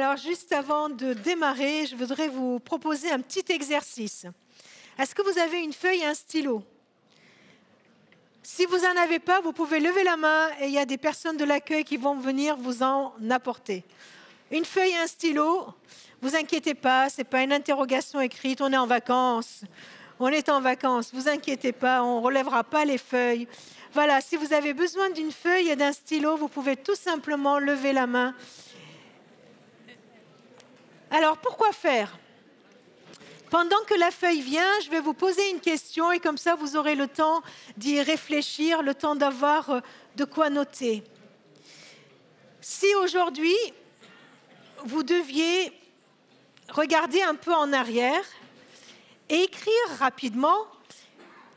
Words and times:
Alors, 0.00 0.16
juste 0.16 0.52
avant 0.52 0.88
de 0.88 1.12
démarrer, 1.12 1.84
je 1.86 1.96
voudrais 1.96 2.28
vous 2.28 2.60
proposer 2.60 3.10
un 3.10 3.18
petit 3.18 3.42
exercice. 3.48 4.26
Est-ce 4.96 5.12
que 5.12 5.22
vous 5.22 5.40
avez 5.40 5.58
une 5.58 5.72
feuille 5.72 6.02
et 6.02 6.06
un 6.06 6.14
stylo? 6.14 6.62
Si 8.40 8.64
vous 8.66 8.78
n'en 8.78 8.96
avez 9.02 9.18
pas, 9.18 9.40
vous 9.40 9.52
pouvez 9.52 9.80
lever 9.80 10.04
la 10.04 10.16
main 10.16 10.50
et 10.60 10.66
il 10.66 10.72
y 10.72 10.78
a 10.78 10.86
des 10.86 10.98
personnes 10.98 11.36
de 11.36 11.44
l'accueil 11.44 11.82
qui 11.82 11.96
vont 11.96 12.14
venir 12.14 12.56
vous 12.56 12.84
en 12.84 13.12
apporter. 13.28 13.82
Une 14.52 14.64
feuille 14.64 14.92
et 14.92 14.98
un 14.98 15.08
stylo, 15.08 15.66
vous 16.22 16.36
inquiétez 16.36 16.74
pas, 16.74 17.10
ce 17.10 17.18
n'est 17.18 17.24
pas 17.24 17.42
une 17.42 17.52
interrogation 17.52 18.20
écrite, 18.20 18.60
on 18.60 18.72
est 18.72 18.76
en 18.76 18.86
vacances. 18.86 19.62
On 20.20 20.28
est 20.28 20.48
en 20.48 20.60
vacances, 20.60 21.10
vous 21.12 21.28
inquiétez 21.28 21.72
pas, 21.72 22.04
on 22.04 22.20
ne 22.20 22.24
relèvera 22.24 22.62
pas 22.62 22.84
les 22.84 22.98
feuilles. 22.98 23.48
Voilà, 23.94 24.20
si 24.20 24.36
vous 24.36 24.52
avez 24.52 24.74
besoin 24.74 25.10
d'une 25.10 25.32
feuille 25.32 25.70
et 25.70 25.76
d'un 25.76 25.92
stylo, 25.92 26.36
vous 26.36 26.48
pouvez 26.48 26.76
tout 26.76 26.94
simplement 26.94 27.58
lever 27.58 27.92
la 27.92 28.06
main. 28.06 28.32
Alors, 31.10 31.38
pourquoi 31.38 31.72
faire? 31.72 32.18
Pendant 33.50 33.82
que 33.86 33.94
la 33.94 34.10
feuille 34.10 34.42
vient, 34.42 34.80
je 34.84 34.90
vais 34.90 35.00
vous 35.00 35.14
poser 35.14 35.50
une 35.50 35.60
question 35.60 36.12
et 36.12 36.20
comme 36.20 36.36
ça, 36.36 36.54
vous 36.54 36.76
aurez 36.76 36.94
le 36.94 37.08
temps 37.08 37.42
d'y 37.78 38.02
réfléchir, 38.02 38.82
le 38.82 38.94
temps 38.94 39.16
d'avoir 39.16 39.70
euh, 39.70 39.80
de 40.16 40.24
quoi 40.26 40.50
noter. 40.50 41.02
Si 42.60 42.94
aujourd'hui, 42.96 43.56
vous 44.84 45.02
deviez 45.02 45.72
regarder 46.68 47.22
un 47.22 47.34
peu 47.34 47.54
en 47.54 47.72
arrière 47.72 48.24
et 49.30 49.44
écrire 49.44 49.98
rapidement 49.98 50.66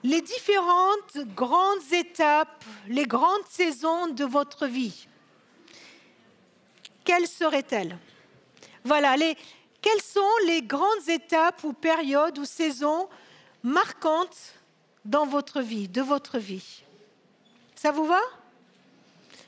les 0.04 0.22
différentes 0.22 1.18
grandes 1.36 1.92
étapes, 1.92 2.64
les 2.88 3.06
grandes 3.06 3.46
saisons 3.50 4.08
de 4.08 4.24
votre 4.24 4.66
vie. 4.66 5.08
Quelles 7.04 7.28
seraient-elles? 7.28 7.98
Voilà, 8.84 9.16
quelles 9.82 10.02
sont 10.02 10.22
les 10.46 10.62
grandes 10.62 11.08
étapes 11.08 11.64
ou 11.64 11.74
périodes 11.74 12.40
ou 12.40 12.46
saisons 12.46 13.08
marquantes 13.64 14.56
dans 15.06 15.26
votre 15.26 15.62
vie, 15.62 15.88
de 15.88 16.02
votre 16.02 16.40
vie? 16.40 16.84
Ça 17.76 17.92
vous 17.92 18.06
va? 18.06 18.22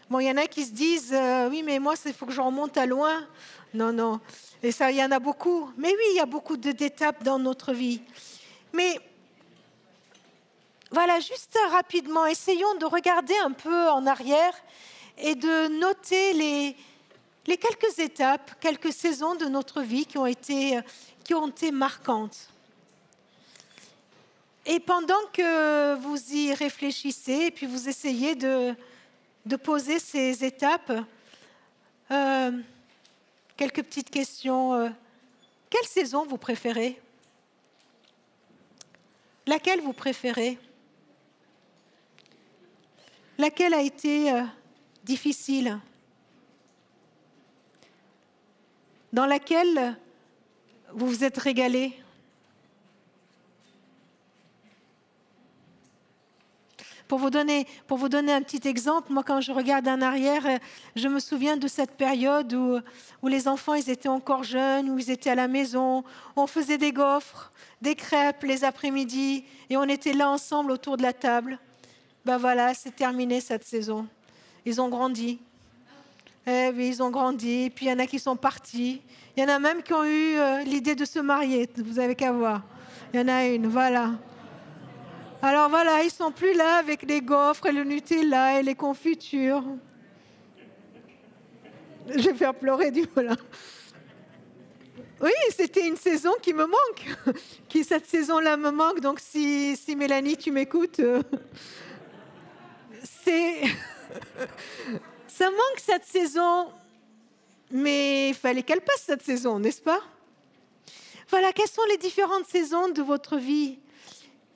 Bon, 0.10 0.20
il 0.20 0.28
y 0.28 0.32
en 0.32 0.38
a 0.38 0.48
qui 0.48 0.66
se 0.66 0.72
disent, 0.72 1.14
euh, 1.14 1.50
oui, 1.50 1.64
mais 1.64 1.80
moi, 1.80 1.96
il 2.06 2.14
faut 2.14 2.26
que 2.26 2.32
je 2.32 2.42
remonte 2.42 2.78
à 2.78 2.86
loin. 2.86 3.28
Non, 3.74 3.92
non. 3.92 4.20
Et 4.62 4.72
ça, 4.72 4.92
il 4.92 4.98
y 4.98 5.04
en 5.04 5.12
a 5.12 5.20
beaucoup. 5.20 5.72
Mais 5.78 5.90
oui, 5.90 6.04
il 6.12 6.18
y 6.18 6.20
a 6.20 6.26
beaucoup 6.26 6.58
d'étapes 6.58 7.24
dans 7.24 7.40
notre 7.40 7.74
vie. 7.74 8.02
Mais 8.74 9.00
voilà, 10.92 11.20
juste 11.20 11.58
rapidement, 11.72 12.28
essayons 12.28 12.76
de 12.76 12.86
regarder 12.86 13.36
un 13.44 13.52
peu 13.52 13.90
en 13.90 14.06
arrière 14.06 14.54
et 15.18 15.34
de 15.34 15.68
noter 15.80 16.34
les, 16.34 16.76
les 17.46 17.58
quelques 17.58 18.00
étapes, 18.00 18.52
quelques 18.60 18.94
saisons 18.94 19.36
de 19.36 19.46
notre 19.46 19.82
vie 19.82 20.06
qui 20.06 20.18
ont 20.18 20.26
été, 20.26 20.80
qui 21.24 21.34
ont 21.34 21.48
été 21.48 21.72
marquantes. 21.72 22.50
Et 24.66 24.80
pendant 24.80 25.20
que 25.34 25.96
vous 25.96 26.34
y 26.34 26.54
réfléchissez 26.54 27.48
et 27.48 27.52
puis 27.52 27.66
vous 27.66 27.90
essayez 27.90 28.36
de, 28.36 28.74
de 29.46 29.56
poser 29.58 30.00
ces 30.00 30.46
étapes, 30.46 30.92
euh, 32.12 32.52
quelques 33.58 33.84
petites 33.84 34.10
questions. 34.10 34.74
Euh, 34.74 34.90
quelle 35.70 35.86
saison 35.86 36.26
vous 36.26 36.38
préférez? 36.38 37.02
Laquelle 39.48 39.82
vous 39.82 39.94
préférez? 39.94 40.58
Laquelle 43.38 43.74
a 43.74 43.82
été 43.82 44.32
euh, 44.32 44.44
difficile? 45.04 45.80
Dans 49.14 49.28
laquelle 49.28 49.96
vous 50.92 51.08
vous 51.08 51.24
êtes 51.24 51.38
régalé? 51.38 51.94
Pour 57.08 57.20
vous, 57.20 57.30
donner, 57.30 57.68
un 58.34 58.42
petit 58.42 58.68
exemple, 58.68 59.14
moi 59.14 59.22
quand 59.24 59.40
je 59.40 59.52
regarde 59.52 59.88
en 59.88 60.02
arrière, 60.02 60.60
je 60.96 61.08
me 61.08 61.20
souviens 61.20 61.58
de 61.58 61.68
cette 61.68 61.92
période 61.92 62.52
où, 62.56 62.80
où 63.22 63.28
les 63.28 63.48
enfants 63.48 63.76
ils 63.76 63.88
étaient 63.92 64.10
encore 64.10 64.44
jeunes, 64.44 64.90
où 64.90 64.98
ils 64.98 65.12
étaient 65.12 65.30
à 65.30 65.36
la 65.36 65.48
maison, 65.48 66.04
on 66.36 66.48
faisait 66.48 66.80
des 66.80 66.92
gaufres, 66.92 67.52
des 67.84 67.94
crêpes 67.94 68.42
les 68.42 68.64
après-midi, 68.64 69.46
et 69.70 69.78
on 69.78 69.84
était 69.84 70.14
là 70.14 70.28
ensemble 70.28 70.72
autour 70.72 70.98
de 70.98 71.04
la 71.04 71.14
table. 71.14 71.60
Ben 72.26 72.38
voilà, 72.38 72.74
c'est 72.74 72.96
terminé 72.96 73.42
cette 73.42 73.64
saison. 73.64 74.08
Ils 74.66 74.82
ont 74.82 74.90
grandi. 74.90 75.40
Eh 76.46 76.72
oui, 76.76 76.90
ils 76.90 77.02
ont 77.02 77.10
grandi. 77.10 77.72
Puis 77.74 77.86
il 77.86 77.90
y 77.90 77.92
en 77.92 78.00
a 78.00 78.06
qui 78.06 78.20
sont 78.20 78.36
partis. 78.36 79.02
Il 79.36 79.44
y 79.44 79.46
en 79.46 79.50
a 79.50 79.60
même 79.60 79.82
qui 79.82 79.94
ont 79.94 80.04
eu 80.04 80.36
euh, 80.36 80.64
l'idée 80.64 80.96
de 80.96 81.06
se 81.06 81.20
marier. 81.20 81.70
Vous 81.78 82.00
avez 82.00 82.16
qu'à 82.16 82.32
voir. 82.32 82.62
Il 83.14 83.20
y 83.20 83.24
en 83.24 83.28
a 83.28 83.46
une, 83.46 83.68
voilà. 83.68 84.12
Alors 85.42 85.70
voilà, 85.70 86.04
ils 86.04 86.12
sont 86.12 86.32
plus 86.32 86.54
là 86.54 86.78
avec 86.78 87.04
les 87.04 87.22
gaufres 87.22 87.66
et 87.66 87.72
le 87.72 87.84
Nutella 87.84 88.60
et 88.60 88.64
les 88.64 88.76
confitures. 88.76 89.64
Je 92.08 92.30
vais 92.30 92.34
faire 92.34 92.54
pleurer 92.54 92.92
du 92.92 93.06
voilà. 93.14 93.36
Oui, 95.22 95.32
c'était 95.52 95.88
une 95.88 95.96
saison 95.96 96.32
qui 96.42 96.54
me 96.54 96.66
manque. 96.66 97.36
Qui 97.70 97.84
cette 97.84 98.06
saison-là 98.06 98.58
me 98.58 98.72
manque. 98.72 99.00
Donc 99.00 99.20
si, 99.20 99.78
si 99.78 99.96
Mélanie, 99.96 100.36
tu 100.36 100.52
m'écoutes, 100.52 101.00
euh, 101.00 101.22
c'est 103.04 103.62
ça 105.34 105.50
manque 105.50 105.80
cette 105.80 106.06
saison, 106.06 106.72
mais 107.72 108.30
il 108.30 108.36
fallait 108.36 108.62
qu'elle 108.62 108.82
passe 108.82 109.02
cette 109.02 109.24
saison, 109.24 109.58
n'est-ce 109.58 109.82
pas? 109.82 110.00
Voilà, 111.28 111.52
quelles 111.52 111.68
sont 111.68 111.86
les 111.90 111.98
différentes 111.98 112.46
saisons 112.46 112.90
de 112.90 113.02
votre 113.02 113.38
vie? 113.38 113.80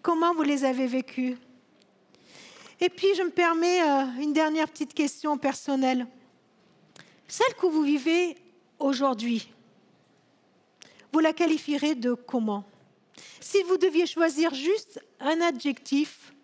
Comment 0.04 0.36
vous 0.36 0.44
les 0.44 0.64
avez 0.64 0.86
vécues? 0.86 1.36
Et 2.80 2.90
puis, 2.90 3.08
je 3.16 3.24
me 3.24 3.32
permets 3.32 3.82
euh, 3.82 4.22
une 4.22 4.34
dernière 4.34 4.70
petite 4.70 4.94
question 4.94 5.36
personnelle. 5.40 6.06
Celle 7.28 7.56
que 7.56 7.66
vous 7.66 7.82
vivez 7.82 8.38
aujourd'hui, 8.78 9.52
vous 11.12 11.20
la 11.20 11.34
qualifierez 11.34 11.96
de 11.96 12.14
comment? 12.14 12.64
Si 13.40 13.64
vous 13.64 13.78
deviez 13.78 14.06
choisir 14.06 14.54
juste 14.54 15.04
un 15.20 15.42
adjectif 15.42 16.36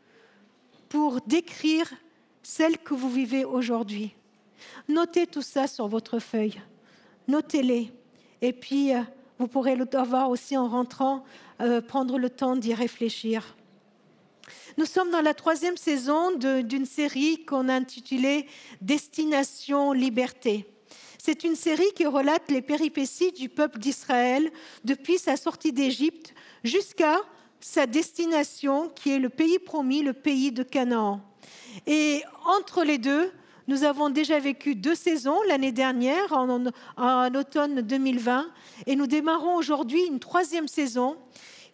pour 0.90 1.22
décrire 1.22 1.94
celle 2.42 2.80
que 2.80 2.96
vous 2.96 3.12
vivez 3.12 3.46
aujourd'hui, 3.46 4.16
notez 4.88 5.28
tout 5.28 5.42
ça 5.42 5.68
sur 5.68 5.88
votre 5.88 6.20
feuille. 6.20 6.62
Notez-les. 7.28 7.92
Et 8.42 8.54
puis, 8.54 8.94
euh, 8.94 9.02
vous 9.40 9.48
pourrez 9.48 9.76
le 9.76 9.88
avoir 9.94 10.30
aussi 10.30 10.58
en 10.58 10.68
rentrant, 10.68 11.24
euh, 11.62 11.82
prendre 11.82 12.18
le 12.18 12.30
temps 12.30 12.56
d'y 12.56 12.74
réfléchir. 12.74 13.56
Nous 14.78 14.86
sommes 14.86 15.12
dans 15.12 15.22
la 15.22 15.34
troisième 15.34 15.78
saison 15.78 16.36
d'une 16.38 16.86
série 16.86 17.46
qu'on 17.46 17.70
a 17.70 17.74
intitulée 17.74 18.48
Destination 18.82 19.94
Liberté. 19.94 20.66
C'est 21.18 21.46
une 21.46 21.56
série 21.56 21.92
qui 21.96 22.06
relate 22.06 22.52
les 22.52 22.62
péripéties 22.62 23.32
du 23.32 23.48
peuple 23.48 23.80
d'Israël 23.80 24.52
depuis 24.84 25.18
sa 25.18 25.38
sortie 25.38 25.72
d'Égypte 25.72 26.34
jusqu'à 26.66 27.22
sa 27.62 27.86
destination 27.86 28.90
qui 28.90 29.12
est 29.12 29.20
le 29.20 29.30
pays 29.30 29.60
promis, 29.60 30.02
le 30.02 30.12
pays 30.12 30.52
de 30.52 30.64
Canaan. 30.64 31.22
Et 31.88 32.24
entre 32.46 32.84
les 32.84 32.98
deux, 32.98 33.32
nous 33.68 33.84
avons 33.84 34.10
déjà 34.10 34.40
vécu 34.40 34.76
deux 34.76 34.96
saisons 34.96 35.38
l'année 35.48 35.72
dernière, 35.72 36.34
en, 36.34 37.36
automne 37.36 37.82
2020, 37.82 38.48
et 38.88 38.96
nous 38.96 39.08
démarrons 39.08 39.56
aujourd'hui 39.56 40.04
une 40.06 40.20
troisième 40.20 40.68
saison 40.68 41.18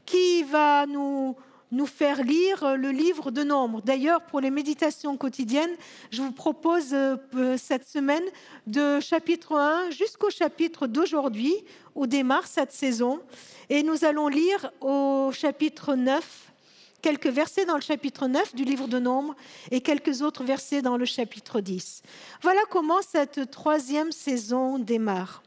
qui 0.06 0.44
va 0.44 0.86
nous, 0.86 1.36
nous 1.72 1.86
faire 1.86 2.24
lire 2.24 2.78
le 2.78 2.92
livre 2.92 3.32
de 3.32 3.44
Nombre. 3.44 3.82
D'ailleurs, 3.82 4.22
pour 4.22 4.40
les 4.40 4.52
méditations 4.52 5.18
quotidiennes, 5.18 5.76
je 6.12 6.22
vous 6.22 6.32
propose 6.32 6.94
euh, 6.94 7.18
cette 7.58 7.88
semaine 7.88 8.24
de 8.68 9.00
chapitre 9.00 9.56
1 9.56 9.90
jusqu'au 9.92 10.30
chapitre 10.30 10.88
d'aujourd'hui, 10.88 11.56
où 11.96 12.08
démarre 12.08 12.48
cette 12.48 12.72
saison. 12.72 13.20
Et 13.70 13.84
nous 13.84 14.06
allons 14.06 14.28
lire 14.28 14.72
au 14.82 15.32
chapitre 15.34 15.96
9 15.96 16.49
quelques 17.02 17.28
versets 17.28 17.66
dans 17.66 17.76
le 17.76 17.82
chapitre 17.82 18.28
9 18.28 18.56
du 18.56 18.64
livre 18.64 18.88
de 18.88 19.00
Nombre 19.00 19.36
et 19.72 19.82
quelques 19.82 20.22
autres 20.22 20.44
versets 20.44 20.82
dans 20.82 20.98
le 20.98 21.06
chapitre 21.06 21.62
10. 21.62 22.04
Voilà 22.42 22.62
comment 22.70 23.02
cette 23.02 23.52
troisième 23.52 24.12
saison 24.12 24.80
démarre. 24.80 25.44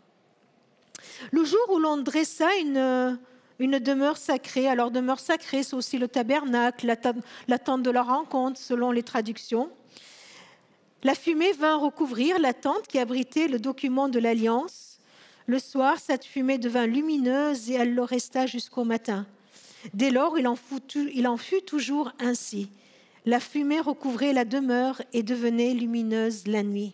Le 1.30 1.44
jour 1.44 1.60
où 1.70 1.78
l'on 1.78 1.98
dressa 1.98 2.48
une, 2.58 3.18
demeure 3.58 4.16
sacrée, 4.16 4.68
alors 4.68 4.90
demeure 4.90 5.20
sacrée, 5.20 5.62
c'est 5.62 5.76
aussi 5.76 5.98
le 5.98 6.08
tabernacle, 6.08 6.92
la 7.48 7.58
tente 7.58 7.82
de 7.82 7.90
la 7.90 8.02
rencontre 8.02 8.58
selon 8.58 8.90
les 8.90 9.02
traductions. 9.02 9.70
La 11.04 11.14
fumée 11.16 11.52
vint 11.52 11.76
recouvrir 11.76 12.38
la 12.38 12.54
tente 12.54 12.86
qui 12.86 12.98
abritait 12.98 13.48
le 13.48 13.58
document 13.58 14.08
de 14.08 14.20
l'alliance. 14.20 14.98
Le 15.46 15.58
soir, 15.58 15.98
cette 15.98 16.24
fumée 16.24 16.58
devint 16.58 16.86
lumineuse 16.86 17.70
et 17.70 17.74
elle 17.74 17.94
le 17.94 18.02
resta 18.02 18.46
jusqu'au 18.46 18.84
matin. 18.84 19.26
Dès 19.94 20.10
lors, 20.10 20.38
il 20.38 20.46
en, 20.46 20.56
fut, 21.36 21.62
toujours 21.62 22.12
ainsi. 22.18 22.70
La 23.26 23.40
fumée 23.40 23.80
recouvrait 23.80 24.32
la 24.32 24.44
demeure 24.44 25.02
et 25.12 25.22
devenait 25.22 25.74
lumineuse 25.74 26.46
la 26.46 26.62
nuit. 26.62 26.92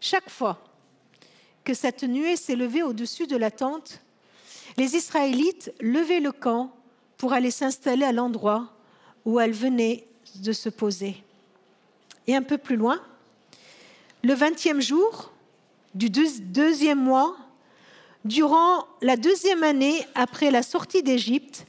Chaque 0.00 0.30
fois 0.30 0.62
que 1.64 1.74
cette 1.74 2.04
nuée 2.04 2.36
s'élevait 2.36 2.82
au-dessus 2.82 3.26
de 3.26 3.36
la 3.36 3.50
tente, 3.50 4.00
les 4.76 4.94
Israélites 4.94 5.72
levaient 5.80 6.20
le 6.20 6.32
camp 6.32 6.72
pour 7.16 7.32
aller 7.32 7.50
s'installer 7.50 8.04
à 8.04 8.12
l'endroit 8.12 8.72
où 9.24 9.40
elle 9.40 9.52
venait 9.52 10.06
de 10.36 10.52
se 10.52 10.68
poser. 10.68 11.22
Et 12.26 12.36
un 12.36 12.42
peu 12.42 12.58
plus 12.58 12.76
loin, 12.76 13.00
le 14.22 14.34
vingtième 14.34 14.80
jour 14.80 15.32
du 15.94 16.10
deuxième 16.10 17.00
mois, 17.00 17.36
durant 18.24 18.86
la 19.00 19.16
deuxième 19.16 19.62
année 19.62 20.04
après 20.14 20.50
la 20.50 20.62
sortie 20.62 21.02
d'Égypte, 21.02 21.66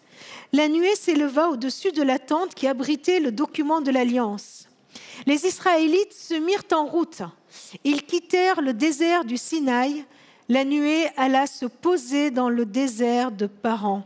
la 0.53 0.67
nuée 0.67 0.95
s'éleva 0.95 1.49
au-dessus 1.49 1.91
de 1.91 2.03
la 2.03 2.19
tente 2.19 2.53
qui 2.55 2.67
abritait 2.67 3.19
le 3.19 3.31
document 3.31 3.81
de 3.81 3.91
l'Alliance. 3.91 4.67
Les 5.25 5.45
Israélites 5.45 6.13
se 6.13 6.35
mirent 6.35 6.63
en 6.73 6.85
route. 6.85 7.21
Ils 7.83 8.03
quittèrent 8.03 8.61
le 8.61 8.73
désert 8.73 9.25
du 9.25 9.37
Sinaï. 9.37 10.05
La 10.49 10.63
nuée 10.63 11.07
alla 11.17 11.45
se 11.47 11.65
poser 11.65 12.31
dans 12.31 12.49
le 12.49 12.65
désert 12.65 13.31
de 13.31 13.47
Paran. 13.47 14.03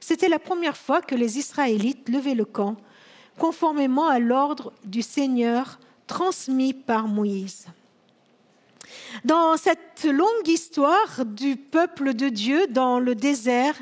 C'était 0.00 0.28
la 0.28 0.38
première 0.38 0.76
fois 0.76 1.00
que 1.00 1.14
les 1.14 1.38
Israélites 1.38 2.10
levaient 2.10 2.34
le 2.34 2.44
camp, 2.44 2.76
conformément 3.38 4.06
à 4.06 4.18
l'ordre 4.18 4.72
du 4.84 5.00
Seigneur 5.00 5.78
transmis 6.06 6.74
par 6.74 7.08
Moïse. 7.08 7.66
Dans 9.24 9.56
cette 9.56 10.04
longue 10.04 10.46
histoire 10.46 11.24
du 11.24 11.56
peuple 11.56 12.14
de 12.14 12.28
Dieu 12.28 12.66
dans 12.68 12.98
le 12.98 13.14
désert, 13.14 13.74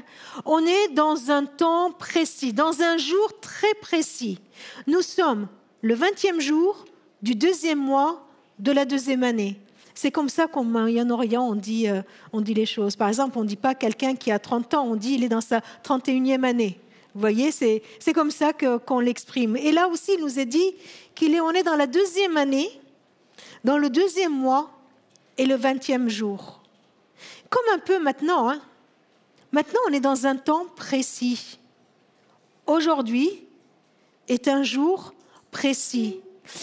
on 0.44 0.64
est 0.64 0.88
dans 0.94 1.30
un 1.30 1.44
temps 1.44 1.90
précis, 1.90 2.52
dans 2.52 2.82
un 2.82 2.96
jour 2.96 3.40
très 3.40 3.74
précis. 3.80 4.38
Nous 4.86 5.02
sommes 5.02 5.48
le 5.80 5.96
20e 5.96 6.40
jour 6.40 6.84
du 7.22 7.34
deuxième 7.34 7.78
mois 7.78 8.26
de 8.58 8.72
la 8.72 8.84
deuxième 8.84 9.22
année. 9.22 9.58
C'est 9.94 10.10
comme 10.10 10.28
ça 10.28 10.46
qu'en 10.46 10.64
Moyen-Orient, 10.64 11.42
on 11.42 11.54
dit, 11.54 11.88
euh, 11.88 12.02
on 12.32 12.40
dit 12.40 12.54
les 12.54 12.66
choses. 12.66 12.96
Par 12.96 13.08
exemple, 13.08 13.38
on 13.38 13.42
ne 13.42 13.48
dit 13.48 13.56
pas 13.56 13.74
quelqu'un 13.74 14.14
qui 14.14 14.30
a 14.30 14.38
30 14.38 14.74
ans, 14.74 14.84
on 14.86 14.96
dit 14.96 15.14
il 15.14 15.24
est 15.24 15.28
dans 15.28 15.40
sa 15.40 15.60
31e 15.84 16.44
année. 16.44 16.78
Vous 17.14 17.20
voyez, 17.20 17.50
c'est 17.50 17.82
comme 18.14 18.30
ça 18.30 18.52
qu'on 18.54 19.00
l'exprime. 19.00 19.56
Et 19.56 19.70
là 19.70 19.88
aussi, 19.88 20.12
il 20.16 20.20
nous 20.20 20.38
est 20.38 20.46
dit 20.46 20.74
qu'il 21.14 21.34
est, 21.34 21.58
est 21.58 21.62
dans 21.62 21.76
la 21.76 21.86
deuxième 21.86 22.38
année, 22.38 22.70
dans 23.64 23.76
le 23.76 23.90
deuxième 23.90 24.32
mois 24.32 24.70
et 25.38 25.46
le 25.46 25.54
vingtième 25.54 26.08
jour. 26.08 26.60
Comme 27.50 27.74
un 27.74 27.78
peu 27.78 27.98
maintenant. 27.98 28.50
Hein. 28.50 28.60
Maintenant, 29.52 29.80
on 29.88 29.92
est 29.92 30.00
dans 30.00 30.26
un 30.26 30.36
temps 30.36 30.66
précis. 30.76 31.58
Aujourd'hui 32.66 33.44
est 34.28 34.48
un 34.48 34.62
jour 34.62 35.12
précis. 35.50 36.20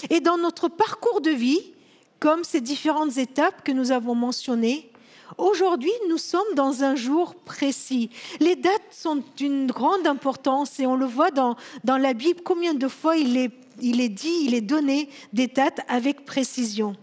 Et 0.09 0.19
dans 0.19 0.37
notre 0.37 0.67
parcours 0.67 1.21
de 1.21 1.31
vie, 1.31 1.73
comme 2.19 2.43
ces 2.43 2.61
différentes 2.61 3.17
étapes 3.17 3.63
que 3.63 3.71
nous 3.71 3.91
avons 3.91 4.15
mentionnées, 4.15 4.91
aujourd'hui, 5.37 5.91
nous 6.09 6.17
sommes 6.17 6.55
dans 6.55 6.83
un 6.83 6.95
jour 6.95 7.35
précis. 7.35 8.09
Les 8.39 8.55
dates 8.55 8.91
sont 8.91 9.23
d'une 9.37 9.67
grande 9.67 10.07
importance 10.07 10.79
et 10.79 10.87
on 10.87 10.95
le 10.95 11.05
voit 11.05 11.31
dans, 11.31 11.55
dans 11.83 11.97
la 11.97 12.13
Bible, 12.13 12.41
combien 12.43 12.73
de 12.73 12.87
fois 12.87 13.15
il 13.15 13.37
est, 13.37 13.51
il 13.81 14.01
est 14.01 14.09
dit, 14.09 14.41
il 14.43 14.53
est 14.53 14.61
donné 14.61 15.09
des 15.31 15.47
dates 15.47 15.81
avec 15.87 16.25
précision. 16.25 16.95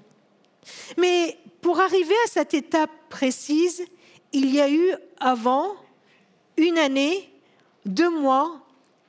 Mais 0.99 1.39
pour 1.67 1.81
arriver 1.81 2.15
à 2.27 2.31
cette 2.31 2.55
étape 2.55 2.93
précise, 3.09 3.85
il 4.33 4.55
y 4.55 4.61
a 4.61 4.71
eu 4.71 4.93
avant 5.19 5.75
une 6.57 6.79
année, 6.79 7.29
deux 7.85 8.09
mois 8.09 8.61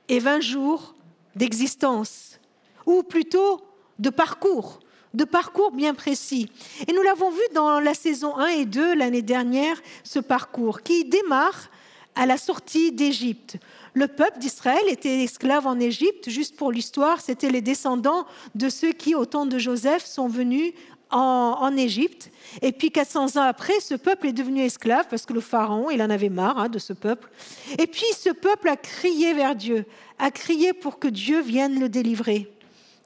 et 0.08 0.18
vingt 0.18 0.40
jours 0.40 0.96
d'existence, 1.36 2.40
ou 2.84 3.04
plutôt 3.04 3.60
de 4.00 4.10
parcours, 4.10 4.80
de 5.14 5.22
parcours 5.22 5.70
bien 5.70 5.94
précis. 5.94 6.50
Et 6.88 6.92
nous 6.92 7.02
l'avons 7.02 7.30
vu 7.30 7.42
dans 7.54 7.78
la 7.78 7.94
saison 7.94 8.36
1 8.36 8.46
et 8.48 8.64
2 8.64 8.96
l'année 8.96 9.22
dernière, 9.22 9.80
ce 10.02 10.18
parcours 10.18 10.82
qui 10.82 11.04
démarre 11.04 11.70
à 12.16 12.26
la 12.26 12.38
sortie 12.38 12.90
d'Égypte. 12.90 13.58
Le 13.94 14.08
peuple 14.08 14.40
d'Israël 14.40 14.82
était 14.88 15.22
esclave 15.22 15.68
en 15.68 15.78
Égypte, 15.78 16.28
juste 16.28 16.56
pour 16.56 16.72
l'histoire, 16.72 17.20
c'était 17.20 17.50
les 17.50 17.60
descendants 17.60 18.26
de 18.56 18.68
ceux 18.68 18.90
qui, 18.90 19.14
au 19.14 19.26
temps 19.26 19.46
de 19.46 19.58
Joseph, 19.58 20.04
sont 20.04 20.26
venus 20.26 20.72
en, 21.10 21.76
Égypte. 21.76 22.30
Et 22.62 22.72
puis 22.72 22.90
400 22.90 23.36
ans 23.36 23.42
après, 23.42 23.80
ce 23.80 23.94
peuple 23.94 24.28
est 24.28 24.32
devenu 24.32 24.62
esclave 24.62 25.06
parce 25.08 25.26
que 25.26 25.32
le 25.32 25.40
pharaon, 25.40 25.90
il 25.90 26.02
en 26.02 26.10
avait 26.10 26.28
marre 26.28 26.58
hein, 26.58 26.68
de 26.68 26.78
ce 26.78 26.92
peuple. 26.92 27.30
Et 27.78 27.86
puis 27.86 28.06
ce 28.18 28.30
peuple 28.30 28.68
a 28.68 28.76
crié 28.76 29.34
vers 29.34 29.54
Dieu, 29.54 29.84
a 30.18 30.30
crié 30.30 30.72
pour 30.72 30.98
que 30.98 31.08
Dieu 31.08 31.40
vienne 31.40 31.78
le 31.78 31.88
délivrer. 31.88 32.50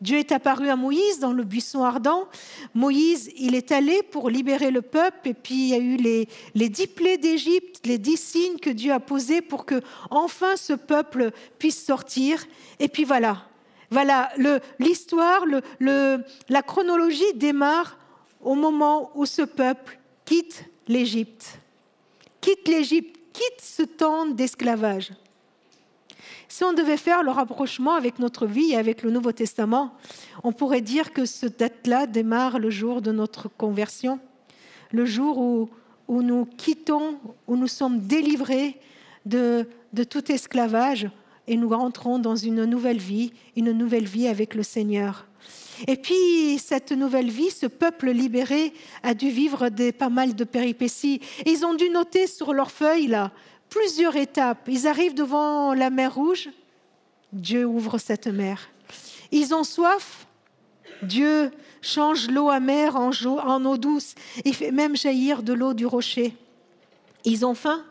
Dieu 0.00 0.19
est 0.19 0.32
apparu 0.32 0.69
à 0.69 0.75
Moïse 0.75 1.20
dans 1.20 1.32
le 1.32 1.44
buisson 1.44 1.84
ardent. 1.84 2.26
Moïse, 2.75 3.31
il 3.37 3.54
est 3.54 3.70
allé 3.70 4.02
pour 4.02 4.31
libérer 4.31 4.72
le 4.72 4.82
peuple, 4.82 5.28
et 5.28 5.34
puis 5.34 5.55
il 5.55 5.69
y 5.69 5.75
a 5.75 5.78
eu 5.78 5.96
les, 5.96 6.28
les 6.56 6.69
dix 6.69 6.88
plaies 6.88 7.19
d'Égypte, 7.19 7.87
les 7.87 7.98
dix 7.98 8.16
signes 8.16 8.58
que 8.58 8.70
Dieu 8.70 8.93
a 8.93 8.98
posés 8.98 9.43
pour 9.43 9.64
que 9.64 9.81
enfin 10.10 10.56
ce 10.56 10.72
peuple 10.72 11.31
puisse 11.60 11.84
sortir. 11.84 12.44
Et 12.81 12.88
puis 12.88 13.05
voilà, 13.05 13.44
voilà, 13.93 14.31
l'histoire, 14.79 15.44
la 15.81 16.62
chronologie 16.62 17.35
démarre 17.35 17.99
au 18.41 18.55
moment 18.55 19.11
où 19.15 19.27
ce 19.27 19.43
peuple 19.43 19.99
quitte 20.25 20.65
l'Égypte. 20.89 21.59
Quitte 22.41 22.67
l'Égypte, 22.69 23.21
quitte 23.35 23.61
ce 23.61 23.83
temps 23.83 24.25
d'esclavage. 24.25 25.12
Si 26.49 26.65
on 26.65 26.73
devait 26.73 26.97
faire 26.97 27.23
le 27.23 27.31
rapprochement 27.31 27.93
avec 27.93 28.19
notre 28.19 28.47
vie 28.47 28.73
et 28.73 28.77
avec 28.77 29.03
le 29.03 29.11
Nouveau 29.11 29.33
Testament, 29.33 29.94
on 30.43 30.53
pourrait 30.53 30.81
dire 30.81 31.12
que 31.12 31.27
ce 31.27 31.44
date-là 31.44 32.06
démarre 32.06 32.59
le 32.59 32.71
jour 32.71 33.03
de 33.03 33.12
notre 33.12 33.49
conversion, 33.49 34.21
le 34.91 35.05
jour 35.05 35.39
où, 35.39 35.69
nous 36.23 36.47
quittons, 36.47 37.19
où 37.47 37.56
nous 37.56 37.69
sommes 37.69 38.00
délivrés 38.00 38.81
de 39.27 39.67
tout 40.09 40.33
esclavage, 40.33 41.11
et 41.52 41.56
nous 41.58 41.69
rentrons 41.69 42.19
dans 42.19 42.34
une 42.34 42.64
nouvelle 42.64 42.96
vie, 42.96 43.31
une 43.56 43.72
nouvelle 43.72 44.06
vie 44.06 44.26
avec 44.26 44.54
le 44.54 44.62
Seigneur. 44.62 45.26
Et 45.87 45.96
puis, 45.96 46.58
cette 46.58 46.93
nouvelle 46.93 47.28
vie, 47.28 47.50
ce 47.50 47.66
peuple 47.66 48.10
libéré 48.10 48.72
a 49.02 49.12
dû 49.12 49.28
vivre 49.28 49.69
des, 49.69 49.93
pas 49.93 50.08
mal 50.08 50.34
de 50.34 50.44
péripéties. 50.44 51.20
Ils 51.44 51.66
ont 51.66 51.75
dû 51.75 51.90
noter 51.90 52.26
sur 52.26 52.54
leurs 52.54 52.70
feuilles, 52.70 53.06
là, 53.06 53.32
plusieurs 53.69 54.16
étapes. 54.16 54.66
Ils 54.66 54.87
arrivent 54.87 55.12
devant 55.12 55.75
la 55.75 55.90
mer 55.90 56.14
Rouge, 56.14 56.49
Dieu 57.34 57.66
ouvre 57.66 57.98
cette 57.98 58.28
mer. 58.28 58.70
Ils 59.31 59.55
ont 59.55 59.64
soif, 59.64 60.26
Dieu 61.02 61.50
change 61.82 62.31
l'eau 62.31 62.48
amère 62.48 62.96
en 62.96 63.64
eau 63.66 63.76
douce 63.76 64.14
et 64.46 64.55
fait 64.55 64.70
même 64.70 64.96
jaillir 64.96 65.43
de 65.43 65.52
l'eau 65.52 65.75
du 65.75 65.84
rocher. 65.84 66.34
Ils 67.26 67.44
ont 67.44 67.55
faim, 67.55 67.84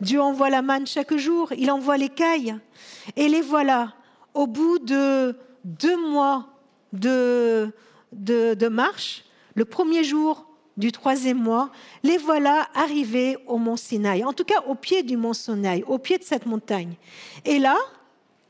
Dieu 0.00 0.20
envoie 0.20 0.50
la 0.50 0.62
manne 0.62 0.86
chaque 0.86 1.16
jour, 1.16 1.52
il 1.56 1.70
envoie 1.70 1.96
les 1.96 2.08
cailles. 2.08 2.56
Et 3.16 3.28
les 3.28 3.40
voilà, 3.40 3.94
au 4.34 4.46
bout 4.46 4.78
de 4.78 5.36
deux 5.64 5.96
mois 5.96 6.46
de, 6.92 7.72
de, 8.12 8.68
marche, 8.68 9.24
le 9.54 9.64
premier 9.64 10.04
jour 10.04 10.46
du 10.76 10.92
troisième 10.92 11.38
mois, 11.38 11.70
les 12.02 12.18
voilà 12.18 12.68
arrivés 12.74 13.38
au 13.46 13.56
mont 13.56 13.76
Sinaï, 13.76 14.24
en 14.24 14.32
tout 14.32 14.44
cas 14.44 14.62
au 14.68 14.74
pied 14.74 15.02
du 15.02 15.16
mont 15.16 15.32
Sinaï, 15.32 15.82
au 15.86 15.98
pied 15.98 16.18
de 16.18 16.24
cette 16.24 16.46
montagne. 16.46 16.94
Et 17.44 17.58
là, 17.58 17.76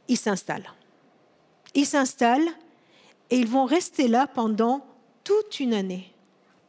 ils 0.08 0.16
s'installent. 0.16 0.70
Ils 1.74 1.86
s'installent 1.86 2.48
et 3.30 3.38
ils 3.38 3.46
vont 3.46 3.64
rester 3.64 4.08
là 4.08 4.26
pendant 4.26 4.84
toute 5.24 5.60
une 5.60 5.74
année. 5.74 6.12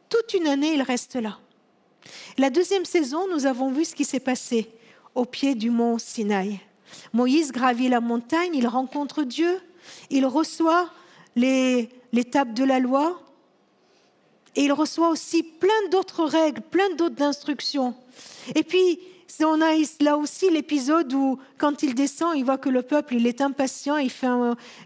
Toute 0.08 0.34
une 0.34 0.46
année, 0.46 0.74
ils 0.74 0.82
restent 0.82 1.20
là. 1.20 1.38
La 2.36 2.50
deuxième 2.50 2.84
saison, 2.84 3.26
nous 3.28 3.46
avons 3.46 3.70
vu 3.70 3.84
ce 3.84 3.94
qui 3.94 4.04
s'est 4.04 4.20
passé 4.20 4.70
au 5.14 5.24
pied 5.24 5.54
du 5.54 5.70
mont 5.70 5.98
Sinaï. 5.98 6.60
Moïse 7.12 7.52
gravit 7.52 7.88
la 7.88 8.00
montagne, 8.00 8.54
il 8.54 8.66
rencontre 8.66 9.22
Dieu, 9.22 9.60
il 10.10 10.26
reçoit 10.26 10.90
l'étape 11.36 12.54
de 12.54 12.64
la 12.64 12.78
loi 12.78 13.20
et 14.56 14.62
il 14.62 14.72
reçoit 14.72 15.08
aussi 15.10 15.42
plein 15.42 15.88
d'autres 15.90 16.24
règles, 16.24 16.60
plein 16.60 16.94
d'autres 16.96 17.22
instructions. 17.22 17.94
Et 18.54 18.62
puis, 18.62 18.98
on 19.44 19.60
a 19.60 19.74
là 20.00 20.16
aussi 20.16 20.50
l'épisode 20.50 21.12
où, 21.12 21.38
quand 21.58 21.82
il 21.82 21.94
descend, 21.94 22.36
il 22.36 22.44
voit 22.44 22.58
que 22.58 22.68
le 22.68 22.82
peuple 22.82 23.14
il 23.14 23.26
est 23.26 23.40
impatient, 23.40 23.96
il 23.96 24.10
fait 24.10 24.28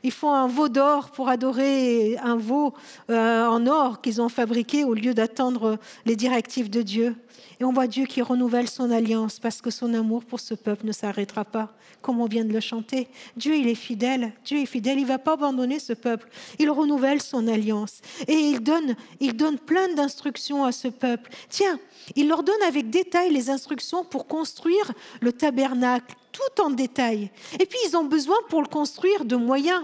ils 0.03 0.13
font 0.13 0.33
un 0.33 0.47
veau 0.47 0.69
d'or 0.69 1.11
pour 1.11 1.29
adorer 1.29 2.17
un 2.19 2.37
veau 2.37 2.75
euh, 3.11 3.47
en 3.47 3.67
or 3.67 4.01
qu'ils 4.01 4.21
ont 4.21 4.29
fabriqué 4.29 4.85
au 4.85 4.95
lieu 4.95 5.15
d'attendre 5.15 5.79
les 6.07 6.17
directives 6.17 6.71
de 6.71 6.83
Dieu. 6.83 7.17
Et 7.61 7.65
on 7.65 7.73
voit 7.73 7.87
Dieu 7.87 8.07
qui 8.07 8.23
renouvelle 8.23 8.69
son 8.69 8.91
alliance 8.91 9.39
parce 9.39 9.61
que 9.61 9.71
son 9.71 9.95
amour 9.95 10.25
pour 10.25 10.41
ce 10.41 10.55
peuple 10.55 10.85
ne 10.85 10.91
s'arrêtera 10.91 11.45
pas, 11.45 11.73
comme 12.01 12.21
on 12.21 12.27
vient 12.27 12.45
de 12.45 12.53
le 12.53 12.59
chanter. 12.59 13.07
Dieu, 13.37 13.55
il 13.55 13.69
est 13.69 13.77
fidèle. 13.77 14.33
Dieu 14.45 14.59
est 14.59 14.67
fidèle. 14.67 14.99
Il 14.99 15.03
ne 15.03 15.09
va 15.09 15.19
pas 15.19 15.35
abandonner 15.35 15.79
ce 15.79 15.93
peuple. 15.93 16.29
Il 16.59 16.71
renouvelle 16.71 17.23
son 17.23 17.47
alliance. 17.47 18.01
Et 18.27 18.35
il 18.35 18.61
donne, 18.61 18.97
il 19.21 19.37
donne 19.37 19.59
plein 19.59 19.95
d'instructions 19.95 20.65
à 20.65 20.73
ce 20.73 20.89
peuple. 20.89 21.31
Tiens, 21.49 21.79
il 22.17 22.27
leur 22.27 22.43
donne 22.43 22.63
avec 22.67 22.91
détail 22.91 23.33
les 23.33 23.49
instructions 23.49 24.05
pour 24.05 24.27
construire 24.33 24.93
le 25.21 25.31
tabernacle, 25.31 26.17
tout 26.33 26.63
en 26.63 26.71
détail. 26.71 27.31
Et 27.61 27.67
puis, 27.67 27.79
ils 27.87 27.95
ont 27.99 28.05
besoin 28.05 28.39
pour 28.49 28.63
le 28.63 28.67
construire 28.67 29.27
de 29.27 29.37
moyens. 29.37 29.83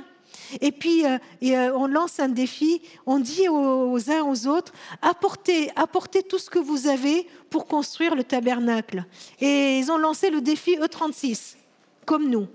Et 0.63 0.73
puis, 0.73 1.05
euh, 1.05 1.19
euh, 1.43 1.71
on 1.75 1.87
lance 1.87 2.19
un 2.19 2.31
défi, 2.31 2.81
on 3.05 3.19
dit 3.19 3.47
aux, 3.51 4.11
uns 4.11 4.23
aux 4.23 4.47
autres, 4.47 4.73
apportez, 5.03 5.71
apportez 5.77 6.23
tout 6.23 6.39
ce 6.39 6.49
que 6.49 6.59
vous 6.59 6.87
avez 6.87 7.27
pour 7.51 7.67
construire 7.67 8.15
le 8.15 8.25
tabernacle. 8.25 9.05
Et 9.39 9.81
ils 9.81 9.93
ont 9.93 9.99
lancé 9.99 10.31
le 10.31 10.41
défi 10.41 10.79
E36, 10.79 11.57
comme 12.07 12.31
nous. 12.31 12.47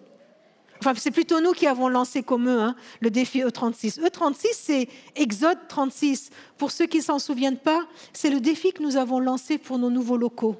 Enfin, 0.79 0.93
c'est 0.97 1.11
plutôt 1.11 1.41
nous 1.41 1.51
qui 1.51 1.67
avons 1.67 1.89
lancé 1.89 2.23
comme 2.23 2.49
eux 2.49 2.59
hein, 2.59 2.75
le 3.01 3.11
défi 3.11 3.43
E36. 3.43 3.99
E36, 4.01 4.47
c'est 4.53 4.89
Exode 5.15 5.59
36. 5.67 6.31
Pour 6.57 6.71
ceux 6.71 6.87
qui 6.87 6.97
ne 6.97 7.03
s'en 7.03 7.19
souviennent 7.19 7.63
pas, 7.71 7.85
c'est 8.13 8.31
le 8.31 8.39
défi 8.39 8.73
que 8.73 8.81
nous 8.81 8.97
avons 8.97 9.19
lancé 9.19 9.59
pour 9.59 9.77
nos 9.77 9.91
nouveaux 9.91 10.17
locaux. 10.17 10.55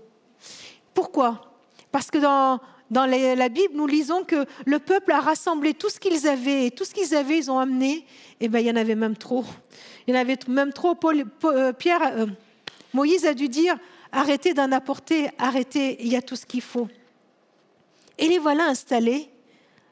Pourquoi? 0.93 1.41
Parce 1.91 2.09
que 2.09 2.17
dans, 2.17 2.59
la 2.89 3.49
Bible, 3.49 3.73
nous 3.75 3.87
lisons 3.87 4.23
que 4.23 4.45
le 4.65 4.79
peuple 4.79 5.11
a 5.11 5.19
rassemblé 5.19 5.73
tout 5.73 5.89
ce 5.89 5.99
qu'ils 5.99 6.27
avaient, 6.27 6.67
et 6.67 6.71
tout 6.71 6.85
ce 6.85 6.93
qu'ils 6.93 7.15
avaient, 7.15 7.37
ils 7.37 7.51
ont 7.51 7.59
amené. 7.59 7.91
Et 8.39 8.45
eh 8.45 8.47
bien, 8.47 8.59
il 8.59 8.67
y 8.67 8.71
en 8.71 8.75
avait 8.75 8.95
même 8.95 9.15
trop. 9.15 9.45
Il 10.07 10.13
y 10.13 10.17
en 10.17 10.19
avait 10.19 10.37
même 10.47 10.73
trop. 10.73 10.97
Euh, 11.45 11.73
Pierre, 11.73 12.01
euh, 12.17 12.25
Moïse 12.93 13.25
a 13.25 13.33
dû 13.33 13.47
dire 13.49 13.77
arrêtez 14.11 14.53
d'en 14.53 14.71
apporter, 14.71 15.29
arrêtez, 15.37 15.97
il 16.01 16.07
y 16.07 16.15
a 16.15 16.21
tout 16.21 16.35
ce 16.35 16.45
qu'il 16.45 16.61
faut. 16.61 16.87
Et 18.17 18.27
les 18.27 18.37
voilà 18.37 18.65
installés 18.67 19.29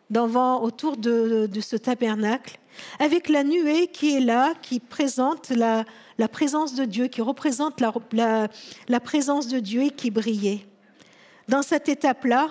devant, 0.10 0.62
autour 0.62 0.98
de, 0.98 1.50
ce 1.60 1.76
tabernacle, 1.76 2.60
avec 3.00 3.30
la 3.30 3.44
nuée 3.44 3.88
qui 3.88 4.16
est 4.16 4.20
là, 4.20 4.54
qui 4.62 4.80
présente 4.80 5.50
la, 5.50 5.86
présence 6.32 6.76
de 6.76 6.86
Dieu, 6.86 7.08
qui 7.08 7.22
représente 7.22 7.82
la, 7.82 8.48
la 8.88 9.00
présence 9.00 9.48
de 9.48 9.60
Dieu 9.60 9.84
et 9.84 9.90
qui 9.90 10.12
brillait. 10.12 10.66
Dans 11.52 11.64
cette 11.64 11.90
étape-là, 11.90 12.50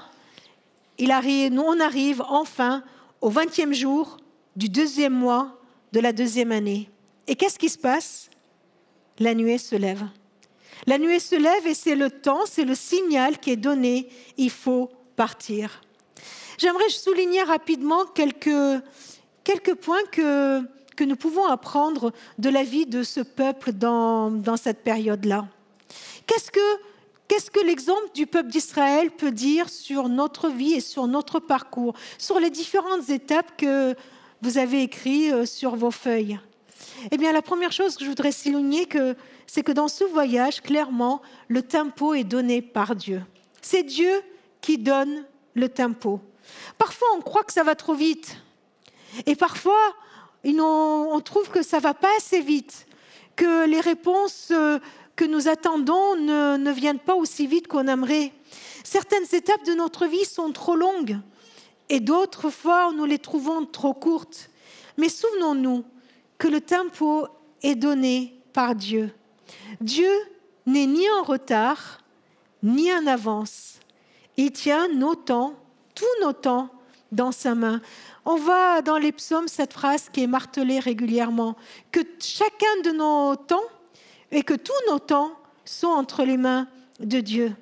nous 0.98 1.62
on 1.62 1.80
arrive 1.80 2.20
enfin 2.28 2.84
au 3.22 3.30
20e 3.30 3.72
jour 3.72 4.18
du 4.56 4.68
deuxième 4.68 5.14
mois 5.14 5.58
de 5.92 6.00
la 6.00 6.12
deuxième 6.12 6.52
année. 6.52 6.90
Et 7.26 7.34
qu'est-ce 7.34 7.58
qui 7.58 7.70
se 7.70 7.78
passe? 7.78 8.28
La 9.18 9.32
nuée 9.32 9.56
se 9.56 9.74
lève. 9.74 10.02
La 10.86 10.98
nuée 10.98 11.18
se 11.18 11.34
lève 11.34 11.66
et 11.66 11.72
c'est 11.72 11.94
le 11.94 12.10
temps, 12.10 12.44
c'est 12.44 12.66
le 12.66 12.74
signal 12.74 13.38
qui 13.38 13.52
est 13.52 13.56
donné, 13.56 14.10
il 14.36 14.50
faut 14.50 14.90
partir. 15.16 15.80
J'aimerais 16.58 16.90
souligner 16.90 17.42
rapidement 17.42 18.04
quelques, 18.04 18.84
quelques 19.44 19.76
points 19.76 20.04
que, 20.12 20.60
que 20.94 21.04
nous 21.04 21.16
pouvons 21.16 21.46
apprendre 21.46 22.12
de 22.36 22.50
la 22.50 22.64
vie 22.64 22.84
de 22.84 23.02
ce 23.02 23.20
peuple 23.20 23.72
dans, 23.72 24.30
dans 24.30 24.58
cette 24.58 24.84
période-là. 24.84 25.48
Qu'est-ce 26.26 26.50
que 26.50 26.89
Qu'est-ce 27.30 27.52
que 27.52 27.64
l'exemple 27.64 28.10
du 28.12 28.26
peuple 28.26 28.48
d'Israël 28.48 29.12
peut 29.12 29.30
dire 29.30 29.68
sur 29.68 30.08
notre 30.08 30.48
vie 30.48 30.72
et 30.72 30.80
sur 30.80 31.06
notre 31.06 31.38
parcours, 31.38 31.94
sur 32.18 32.40
les 32.40 32.50
différentes 32.50 33.08
étapes 33.08 33.56
que 33.56 33.94
vous 34.42 34.58
avez 34.58 34.82
écrites 34.82 35.32
euh, 35.32 35.46
sur 35.46 35.76
vos 35.76 35.92
feuilles? 35.92 36.40
Eh 37.12 37.16
bien, 37.18 37.30
la 37.32 37.40
première 37.40 37.70
chose 37.70 37.94
que 37.94 38.02
je 38.02 38.08
voudrais 38.08 38.32
souligner, 38.32 38.88
c'est 39.46 39.62
que 39.62 39.70
dans 39.70 39.86
ce 39.86 40.02
voyage, 40.02 40.60
clairement, 40.60 41.22
le 41.46 41.62
tempo 41.62 42.14
est 42.14 42.24
donné 42.24 42.62
par 42.62 42.96
Dieu. 42.96 43.22
C'est 43.62 43.84
Dieu 43.84 44.10
qui 44.60 44.76
donne 44.76 45.24
le 45.54 45.68
tempo. 45.68 46.20
Parfois, 46.78 47.06
on 47.16 47.20
croit 47.20 47.44
que 47.44 47.52
ça 47.52 47.62
va 47.62 47.76
trop 47.76 47.94
vite. 47.94 48.38
Et 49.26 49.36
parfois, 49.36 49.78
on 50.44 51.20
trouve 51.24 51.48
que 51.48 51.62
ça 51.62 51.78
va 51.78 51.94
pas 51.94 52.10
assez 52.16 52.40
vite, 52.40 52.88
que 53.36 53.68
les 53.68 53.80
réponses 53.80 54.48
euh, 54.50 54.80
que 55.20 55.26
nous 55.26 55.48
attendons 55.48 56.16
ne, 56.16 56.70
viennent 56.70 56.98
pas 56.98 57.14
aussi 57.14 57.46
vite 57.46 57.68
qu'on 57.68 57.88
aimerait. 57.88 58.32
Certaines 58.84 59.26
étapes 59.34 59.66
de 59.66 59.74
notre 59.74 60.06
vie 60.06 60.24
sont 60.24 60.50
trop 60.50 60.76
longues 60.76 61.18
et 61.90 62.00
d'autres 62.00 62.48
fois 62.48 62.90
nous 62.96 63.04
les 63.04 63.18
trouvons 63.18 63.66
trop 63.66 63.92
courtes. 63.92 64.48
Mais 64.96 65.10
souvenons-nous 65.10 65.84
que 66.38 66.48
le 66.48 66.62
tempo 66.62 67.28
est 67.62 67.74
donné 67.74 68.40
par 68.54 68.74
Dieu. 68.74 69.12
Dieu 69.82 70.10
n'est 70.64 70.86
ni 70.86 71.04
en 71.10 71.22
retard 71.22 72.00
ni 72.62 72.90
en 72.90 73.06
avance. 73.06 73.78
Il 74.38 74.52
tient 74.52 74.88
nos 74.88 75.16
temps, 75.16 75.52
tous 75.94 76.24
nos 76.24 76.32
temps, 76.32 76.70
dans 77.12 77.32
sa 77.32 77.54
main. 77.54 77.82
On 78.24 78.36
voit 78.36 78.80
dans 78.80 78.96
les 78.96 79.12
psaumes 79.12 79.48
cette 79.48 79.74
phrase 79.74 80.08
qui 80.10 80.22
est 80.22 80.26
martelée 80.26 80.78
régulièrement, 80.78 81.56
que 81.92 82.00
chacun 82.20 82.80
de 82.84 82.92
nos 82.92 83.36
temps 83.36 83.68
et 84.30 84.42
que 84.42 84.54
tous 84.54 84.72
nos 84.88 84.98
temps 84.98 85.32
sont 85.64 85.88
entre 85.88 86.24
les 86.24 86.36
mains 86.36 86.68
de 87.00 87.20
Dieu. 87.20 87.54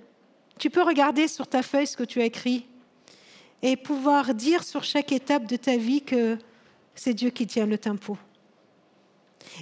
Tu 0.58 0.70
peux 0.70 0.82
regarder 0.82 1.28
sur 1.28 1.46
ta 1.46 1.62
feuille 1.62 1.86
ce 1.86 1.96
que 1.96 2.04
tu 2.04 2.20
as 2.20 2.24
écrit 2.24 2.66
et 3.62 3.76
pouvoir 3.76 4.34
dire 4.34 4.64
sur 4.64 4.84
chaque 4.84 5.12
étape 5.12 5.46
de 5.46 5.56
ta 5.56 5.76
vie 5.76 6.02
que 6.02 6.36
c'est 6.94 7.14
Dieu 7.14 7.30
qui 7.30 7.46
tient 7.46 7.66
le 7.66 7.78
tempo. 7.78 8.16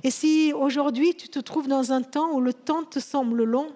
Et 0.03 0.11
si 0.11 0.53
aujourd'hui 0.53 1.15
tu 1.15 1.29
te 1.29 1.39
trouves 1.39 1.69
dans 1.69 1.93
un 1.93 2.03
temps 2.03 2.33
où 2.33 2.41
le 2.41 2.53
temps 2.53 2.83
te 2.83 2.99
semble 2.99 3.45
long, 3.45 3.69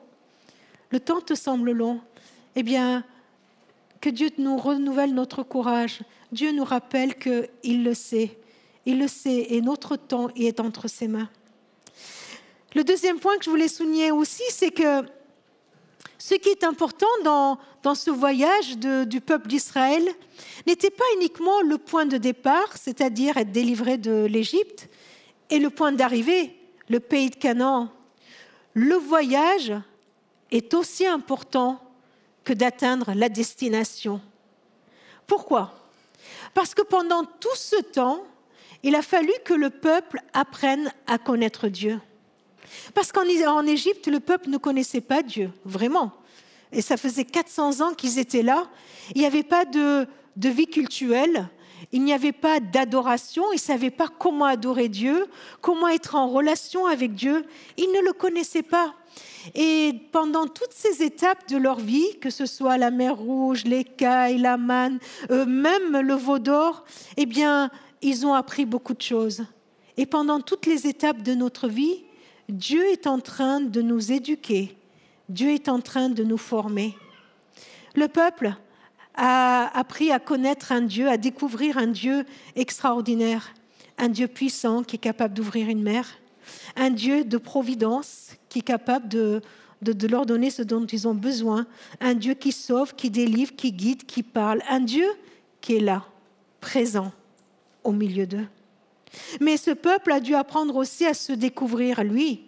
le 0.90 1.00
temps 1.00 1.20
te 1.20 1.34
semble 1.34 1.72
long, 1.72 2.00
eh 2.56 2.62
bien, 2.62 3.04
que 4.00 4.10
Dieu 4.10 4.30
nous 4.38 4.56
renouvelle 4.56 5.14
notre 5.14 5.42
courage. 5.42 6.00
Dieu 6.32 6.52
nous 6.52 6.64
rappelle 6.64 7.16
qu'il 7.16 7.84
le 7.84 7.94
sait. 7.94 8.38
Il 8.87 8.99
le 8.99 9.08
sait 9.08 9.46
et 9.50 9.60
notre 9.60 9.96
temps 9.96 10.28
est 10.37 10.58
entre 10.58 10.88
ses 10.88 11.06
mains. 11.06 11.28
Le 12.74 12.84
deuxième 12.84 13.18
point 13.18 13.36
que 13.36 13.44
je 13.44 13.50
voulais 13.50 13.68
souligner 13.68 14.12
aussi, 14.12 14.44
c'est 14.50 14.70
que 14.70 15.04
ce 16.18 16.34
qui 16.34 16.50
est 16.50 16.64
important 16.64 17.06
dans, 17.24 17.58
ce 17.94 18.10
voyage 18.10 18.78
du 18.78 19.20
peuple 19.20 19.48
d'Israël 19.48 20.08
n'était 20.66 20.90
pas 20.90 21.04
uniquement 21.16 21.62
le 21.62 21.78
point 21.78 22.06
de 22.06 22.16
départ, 22.16 22.76
c'est-à-dire 22.76 23.36
être 23.38 23.50
délivré 23.50 23.98
de 23.98 24.26
l'Égypte, 24.26 24.88
et 25.48 25.58
le 25.58 25.70
point 25.70 25.90
d'arrivée, 25.90 26.54
le 26.88 27.00
pays 27.00 27.30
de 27.30 27.36
Canaan. 27.36 27.88
Le 28.74 28.94
voyage 28.94 29.72
est 30.52 30.74
aussi 30.74 31.06
important 31.06 31.80
que 32.44 32.52
d'atteindre 32.52 33.12
la 33.14 33.28
destination. 33.28 34.20
Pourquoi? 35.26 35.74
Parce 36.54 36.74
que 36.74 36.82
pendant 36.82 37.24
tout 37.24 37.56
ce 37.56 37.80
temps, 37.82 38.22
il 38.82 38.94
a 38.94 39.02
fallu 39.02 39.32
que 39.44 39.54
le 39.54 39.70
peuple 39.70 40.20
apprenne 40.32 40.92
à 41.06 41.18
connaître 41.18 41.68
Dieu. 41.68 42.00
Parce 42.94 43.12
qu'en 43.12 43.64
Égypte, 43.66 44.06
le 44.08 44.20
peuple 44.20 44.50
ne 44.50 44.58
connaissait 44.58 45.00
pas 45.00 45.22
Dieu, 45.22 45.50
vraiment. 45.64 46.12
Et 46.72 46.82
ça 46.82 46.96
faisait 46.96 47.24
400 47.24 47.80
ans 47.80 47.94
qu'ils 47.94 48.18
étaient 48.18 48.42
là. 48.42 48.68
Il 49.14 49.20
n'y 49.20 49.26
avait 49.26 49.42
pas 49.42 49.64
de, 49.64 50.06
vie 50.36 50.66
cultuelle, 50.66 51.48
il 51.92 52.04
n'y 52.04 52.12
avait 52.12 52.32
pas 52.32 52.60
d'adoration, 52.60 53.42
ils 53.52 53.56
ne 53.56 53.60
savaient 53.60 53.90
pas 53.90 54.08
comment 54.08 54.44
adorer 54.44 54.88
Dieu, 54.88 55.26
comment 55.60 55.88
être 55.88 56.14
en 56.14 56.28
relation 56.28 56.86
avec 56.86 57.14
Dieu. 57.14 57.44
Ils 57.76 57.90
ne 57.90 58.00
le 58.00 58.12
connaissaient 58.12 58.62
pas. 58.62 58.94
Et 59.54 59.94
pendant 60.12 60.46
toutes 60.46 60.72
ces 60.72 61.02
étapes 61.02 61.48
de 61.48 61.56
leur 61.56 61.80
vie, 61.80 62.18
que 62.20 62.30
ce 62.30 62.46
soit 62.46 62.76
la 62.76 62.90
mer 62.90 63.16
Rouge, 63.16 63.64
l'écaille, 63.64 64.38
la 64.38 64.56
manne, 64.56 64.98
euh, 65.30 65.46
même 65.46 65.98
le 65.98 66.14
veau 66.14 66.38
d'or, 66.38 66.84
eh 67.16 67.26
bien, 67.26 67.70
ils 68.02 68.26
ont 68.26 68.34
appris 68.34 68.66
beaucoup 68.66 68.94
de 68.94 69.02
choses. 69.02 69.44
Et 69.96 70.06
pendant 70.06 70.40
toutes 70.40 70.66
les 70.66 70.86
étapes 70.86 71.22
de 71.22 71.34
notre 71.34 71.68
vie, 71.68 72.04
Dieu 72.50 72.85
est 72.90 73.07
en 73.07 73.21
train 73.21 73.61
de 73.61 73.83
nous 73.83 74.12
éduquer, 74.12 74.76
Dieu 75.28 75.50
est 75.50 75.69
en 75.69 75.80
train 75.80 76.09
de 76.09 76.25
nous 76.25 76.38
former. 76.38 76.97
Le 77.95 78.09
peuple 78.09 78.54
a 79.14 79.71
appris 79.78 80.11
à 80.11 80.19
connaître 80.19 80.73
un 80.73 80.83
Dieu, 80.83 81.09
à 81.09 81.16
découvrir 81.16 81.78
un 81.78 81.87
Dieu 81.87 82.25
extraordinaire, 82.57 83.52
un 83.99 84.09
Dieu 84.09 84.28
puissant 84.28 84.83
qui 84.83 84.97
est 84.97 85.00
capable 85.00 85.35
d'ouvrir 85.35 85.69
une 85.69 85.83
mer, 85.83 86.07
un 86.76 86.90
Dieu 86.90 87.25
de 87.25 87.37
providence 87.37 88.30
qui 88.49 88.61
est 88.61 88.62
capable 88.62 89.09
de, 89.09 89.42
leur 90.09 90.26
donner 90.26 90.50
ce 90.50 90.62
dont 90.62 90.87
ils 90.87 91.07
ont 91.07 91.14
besoin, 91.14 91.66
un 92.00 92.14
Dieu 92.14 92.35
qui 92.35 92.52
sauve, 92.52 92.95
qui 92.95 93.11
délivre, 93.11 93.54
qui 93.54 93.73
guide, 93.73 94.04
qui 94.04 94.23
parle, 94.23 94.62
un 94.69 94.80
Dieu 94.80 95.07
qui 95.61 95.76
est 95.76 95.80
là, 95.80 96.04
présent 96.61 97.12
au 97.85 97.92
milieu 97.92 98.26
d'eux. 98.26 98.47
Mais 99.40 99.56
ce 99.56 99.70
peuple 99.70 100.12
a 100.12 100.20
dû 100.20 100.34
apprendre 100.34 100.76
aussi 100.76 101.06
à 101.06 101.14
se 101.14 101.32
découvrir, 101.32 102.04
lui. 102.04 102.44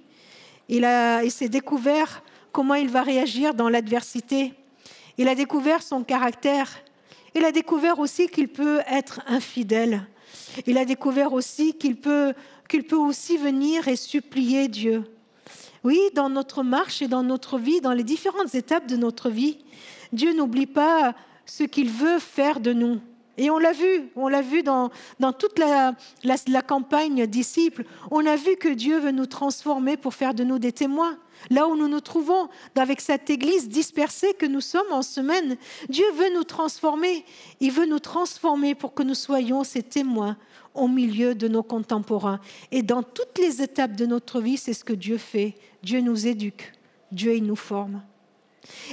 Il, 0.68 0.88
il 1.24 1.30
s'est 1.30 1.48
découvert 1.48 2.22
comment 2.52 2.74
il 2.74 2.88
va 2.88 3.02
réagir 3.02 3.54
dans 3.54 3.68
l'adversité. 3.68 4.54
Il 5.18 5.28
a 5.28 5.34
découvert 5.34 5.82
son 5.82 6.04
caractère. 6.04 6.68
Il 7.34 7.44
a 7.44 7.52
découvert 7.52 7.98
aussi 7.98 8.28
qu'il 8.28 8.48
peut 8.48 8.80
être 8.90 9.20
infidèle. 9.26 10.06
Il 10.66 10.78
a 10.78 10.84
découvert 10.84 11.32
aussi 11.32 11.74
qu'il 11.74 11.96
peut, 11.96 12.34
qu'il 12.68 12.84
peut 12.84 12.96
aussi 12.96 13.36
venir 13.36 13.88
et 13.88 13.96
supplier 13.96 14.68
Dieu. 14.68 15.04
Oui, 15.84 15.98
dans 16.14 16.28
notre 16.28 16.62
marche 16.62 17.02
et 17.02 17.08
dans 17.08 17.22
notre 17.22 17.58
vie, 17.58 17.80
dans 17.80 17.92
les 17.92 18.04
différentes 18.04 18.54
étapes 18.54 18.86
de 18.86 18.96
notre 18.96 19.30
vie, 19.30 19.58
Dieu 20.12 20.32
n'oublie 20.32 20.66
pas 20.66 21.14
ce 21.44 21.64
qu'il 21.64 21.90
veut 21.90 22.18
faire 22.18 22.60
de 22.60 22.72
nous. 22.72 23.00
Et 23.38 23.50
on 23.50 23.58
l'a 23.58 23.72
vu, 23.72 24.10
on 24.14 24.28
l'a 24.28 24.42
vu 24.42 24.62
dans, 24.62 24.90
toute 25.38 25.58
la, 25.58 25.94
la, 26.22 26.62
campagne 26.62 27.26
disciples. 27.26 27.84
On 28.10 28.26
a 28.26 28.36
vu 28.36 28.56
que 28.56 28.68
Dieu 28.68 28.98
veut 28.98 29.10
nous 29.10 29.26
transformer 29.26 29.96
pour 29.96 30.14
faire 30.14 30.34
de 30.34 30.44
nous 30.44 30.58
des 30.58 30.72
témoins. 30.72 31.18
Là 31.50 31.66
où 31.66 31.74
nous 31.74 31.88
nous 31.88 32.00
trouvons, 32.00 32.48
avec 32.76 33.00
cette 33.00 33.30
église 33.30 33.68
dispersée 33.68 34.34
que 34.34 34.46
nous 34.46 34.60
sommes 34.60 34.92
en 34.92 35.02
semaine, 35.02 35.56
Dieu 35.88 36.04
veut 36.14 36.32
nous 36.34 36.44
transformer. 36.44 37.24
Il 37.60 37.72
veut 37.72 37.86
nous 37.86 37.98
transformer 37.98 38.74
pour 38.74 38.94
que 38.94 39.02
nous 39.02 39.14
soyons 39.14 39.64
ses 39.64 39.82
témoins 39.82 40.36
au 40.74 40.88
milieu 40.88 41.34
de 41.34 41.48
nos 41.48 41.62
contemporains. 41.62 42.40
Et 42.70 42.82
dans 42.82 43.02
toutes 43.02 43.38
les 43.38 43.62
étapes 43.62 43.96
de 43.96 44.06
notre 44.06 44.40
vie, 44.40 44.56
c'est 44.56 44.74
ce 44.74 44.84
que 44.84 44.92
Dieu 44.92 45.18
fait. 45.18 45.56
Dieu 45.82 46.00
nous 46.00 46.26
éduque, 46.26 46.72
Dieu 47.10 47.34
il 47.34 47.44
nous 47.44 47.56
forme. 47.56 48.02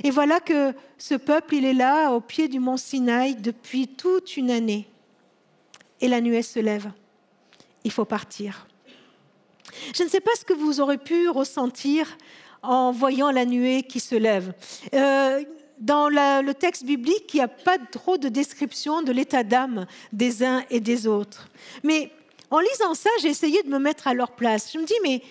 Et 0.04 0.12
voilà 0.12 0.40
que 0.40 0.74
ce 0.98 1.16
peuple, 1.16 1.56
il 1.56 1.66
est 1.66 1.74
là 1.74 2.12
au 2.12 2.22
pied 2.22 2.48
du 2.48 2.60
mont 2.60 2.78
Sinaï 2.78 3.36
depuis 3.36 3.88
toute 3.88 4.38
une 4.38 4.52
année. 4.52 4.88
Et 6.02 6.08
la 6.08 6.22
nuée 6.22 6.42
se 6.42 6.60
lève. 6.60 6.92
Il 7.84 7.92
faut 7.92 8.06
partir. 8.06 8.68
Je 9.96 10.04
ne 10.04 10.10
sais 10.10 10.22
pas 10.22 10.32
ce 10.38 10.46
que 10.46 10.54
vous 10.54 10.80
aurez 10.82 10.98
pu 10.98 11.30
ressentir 11.30 12.18
en 12.62 12.92
voyant 12.92 13.32
la 13.32 13.46
nuée 13.46 13.84
qui 13.84 14.00
se 14.00 14.16
lève. 14.16 14.54
Euh, 14.94 15.44
dans 15.80 16.10
le 16.10 16.52
texte 16.54 16.84
biblique, 16.84 17.34
il 17.34 17.38
n'y 17.38 17.44
a 17.44 17.48
pas 17.48 17.78
trop 17.78 18.18
de 18.18 18.28
description 18.28 19.02
de 19.02 19.12
l'état 19.12 19.44
d'âme 19.44 19.86
des 20.12 20.44
uns 20.44 20.64
et 20.70 20.82
des 20.82 21.08
autres. 21.08 21.48
Mais 21.84 22.12
en 22.52 22.60
lisant 22.60 22.94
ça, 22.94 23.10
j'ai 23.22 23.30
essayé 23.30 23.64
de 23.64 23.70
me 23.70 23.80
mettre 23.80 24.08
à 24.08 24.14
leur 24.14 24.32
place. 24.32 24.72
Je 24.74 24.80
me 24.80 24.86
dis, 24.86 24.96
mais 25.04 25.22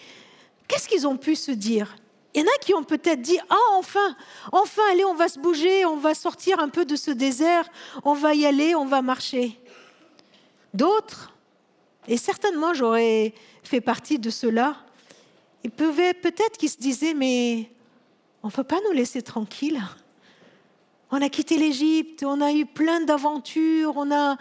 qu'est-ce 0.66 0.88
qu'ils 0.88 1.06
ont 1.06 1.16
pu 1.16 1.36
se 1.36 1.50
dire? 1.50 1.96
Il 2.34 2.42
y 2.42 2.44
en 2.44 2.46
a 2.46 2.58
qui 2.60 2.74
ont 2.74 2.84
peut-être 2.84 3.22
dit 3.22 3.38
Ah, 3.48 3.56
enfin, 3.74 4.16
enfin, 4.52 4.82
allez, 4.90 5.04
on 5.04 5.14
va 5.14 5.28
se 5.28 5.38
bouger, 5.38 5.84
on 5.86 5.96
va 5.96 6.14
sortir 6.14 6.60
un 6.60 6.68
peu 6.68 6.84
de 6.84 6.96
ce 6.96 7.10
désert, 7.10 7.68
on 8.04 8.14
va 8.14 8.34
y 8.34 8.46
aller, 8.46 8.74
on 8.74 8.84
va 8.84 9.02
marcher. 9.02 9.58
D'autres, 10.74 11.32
et 12.06 12.16
certainement 12.16 12.74
j'aurais 12.74 13.34
fait 13.62 13.80
partie 13.80 14.18
de 14.18 14.30
ceux-là, 14.30 14.76
ils 15.64 15.70
pouvaient 15.70 16.14
peut-être 16.14 16.58
qu'ils 16.58 16.70
se 16.70 16.78
disaient 16.78 17.14
Mais 17.14 17.70
on 18.42 18.48
ne 18.48 18.52
peut 18.52 18.64
pas 18.64 18.78
nous 18.86 18.92
laisser 18.92 19.22
tranquilles. 19.22 19.82
On 21.10 21.22
a 21.22 21.30
quitté 21.30 21.56
l'Égypte, 21.56 22.22
on 22.22 22.42
a 22.42 22.52
eu 22.52 22.66
plein 22.66 23.00
d'aventures, 23.00 23.94
on 23.96 24.12
a, 24.12 24.36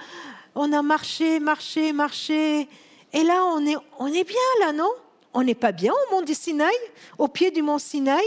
on 0.54 0.74
a 0.74 0.82
marché, 0.82 1.40
marché, 1.40 1.94
marché. 1.94 2.68
Et 3.14 3.24
là, 3.24 3.46
on 3.46 3.66
est, 3.66 3.78
on 4.00 4.08
est 4.08 4.26
bien 4.26 4.36
là, 4.60 4.74
non? 4.74 4.92
On 5.38 5.44
n'est 5.44 5.54
pas 5.54 5.72
bien 5.72 5.94
au 5.94 6.16
mont 6.16 6.24
du 6.24 6.34
Sinaï, 6.34 6.74
au 7.20 7.28
pied 7.28 7.52
du 7.52 7.62
mont 7.62 7.78
Sinaï. 7.78 8.26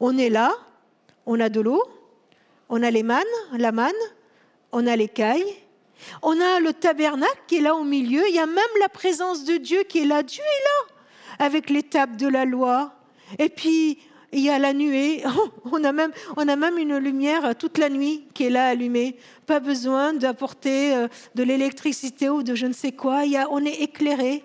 On 0.00 0.18
est 0.18 0.28
là, 0.28 0.52
on 1.24 1.38
a 1.38 1.48
de 1.48 1.60
l'eau, 1.60 1.80
on 2.68 2.82
a 2.82 2.90
les 2.90 3.04
mannes, 3.04 3.22
la 3.56 3.70
manne, 3.70 3.92
on 4.72 4.88
a 4.88 4.96
l'écaille, 4.96 5.54
on 6.20 6.40
a 6.40 6.58
le 6.58 6.72
tabernacle 6.72 7.38
qui 7.46 7.58
est 7.58 7.60
là 7.60 7.76
au 7.76 7.84
milieu, 7.84 8.28
il 8.28 8.34
y 8.34 8.40
a 8.40 8.46
même 8.46 8.74
la 8.80 8.88
présence 8.88 9.44
de 9.44 9.56
Dieu 9.56 9.84
qui 9.84 10.00
est 10.00 10.04
là. 10.04 10.24
Dieu 10.24 10.42
est 10.42 10.64
là, 10.64 11.46
avec 11.46 11.70
l'étape 11.70 12.16
de 12.16 12.26
la 12.26 12.44
loi. 12.44 12.92
Et 13.38 13.48
puis, 13.48 14.00
il 14.32 14.40
y 14.40 14.50
a 14.50 14.58
la 14.58 14.72
nuée. 14.72 15.22
On 15.70 15.84
a, 15.84 15.92
même, 15.92 16.10
on 16.36 16.48
a 16.48 16.56
même 16.56 16.76
une 16.76 16.96
lumière 16.96 17.54
toute 17.56 17.78
la 17.78 17.88
nuit 17.88 18.24
qui 18.34 18.46
est 18.46 18.50
là 18.50 18.66
allumée. 18.66 19.16
Pas 19.46 19.60
besoin 19.60 20.12
d'apporter 20.12 20.92
euh, 20.92 21.06
de 21.36 21.44
l'électricité 21.44 22.28
ou 22.28 22.42
de 22.42 22.56
je 22.56 22.66
ne 22.66 22.72
sais 22.72 22.90
quoi. 22.90 23.26
Il 23.26 23.30
y 23.30 23.36
a, 23.36 23.46
on 23.48 23.64
est 23.64 23.80
éclairé, 23.80 24.44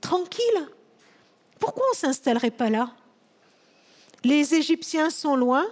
tranquille. 0.00 0.68
Pourquoi 1.58 1.84
on 1.88 1.92
ne 1.92 1.96
s'installerait 1.96 2.50
pas 2.50 2.70
là? 2.70 2.92
Les 4.24 4.54
Égyptiens 4.54 5.10
sont 5.10 5.36
loin, 5.36 5.66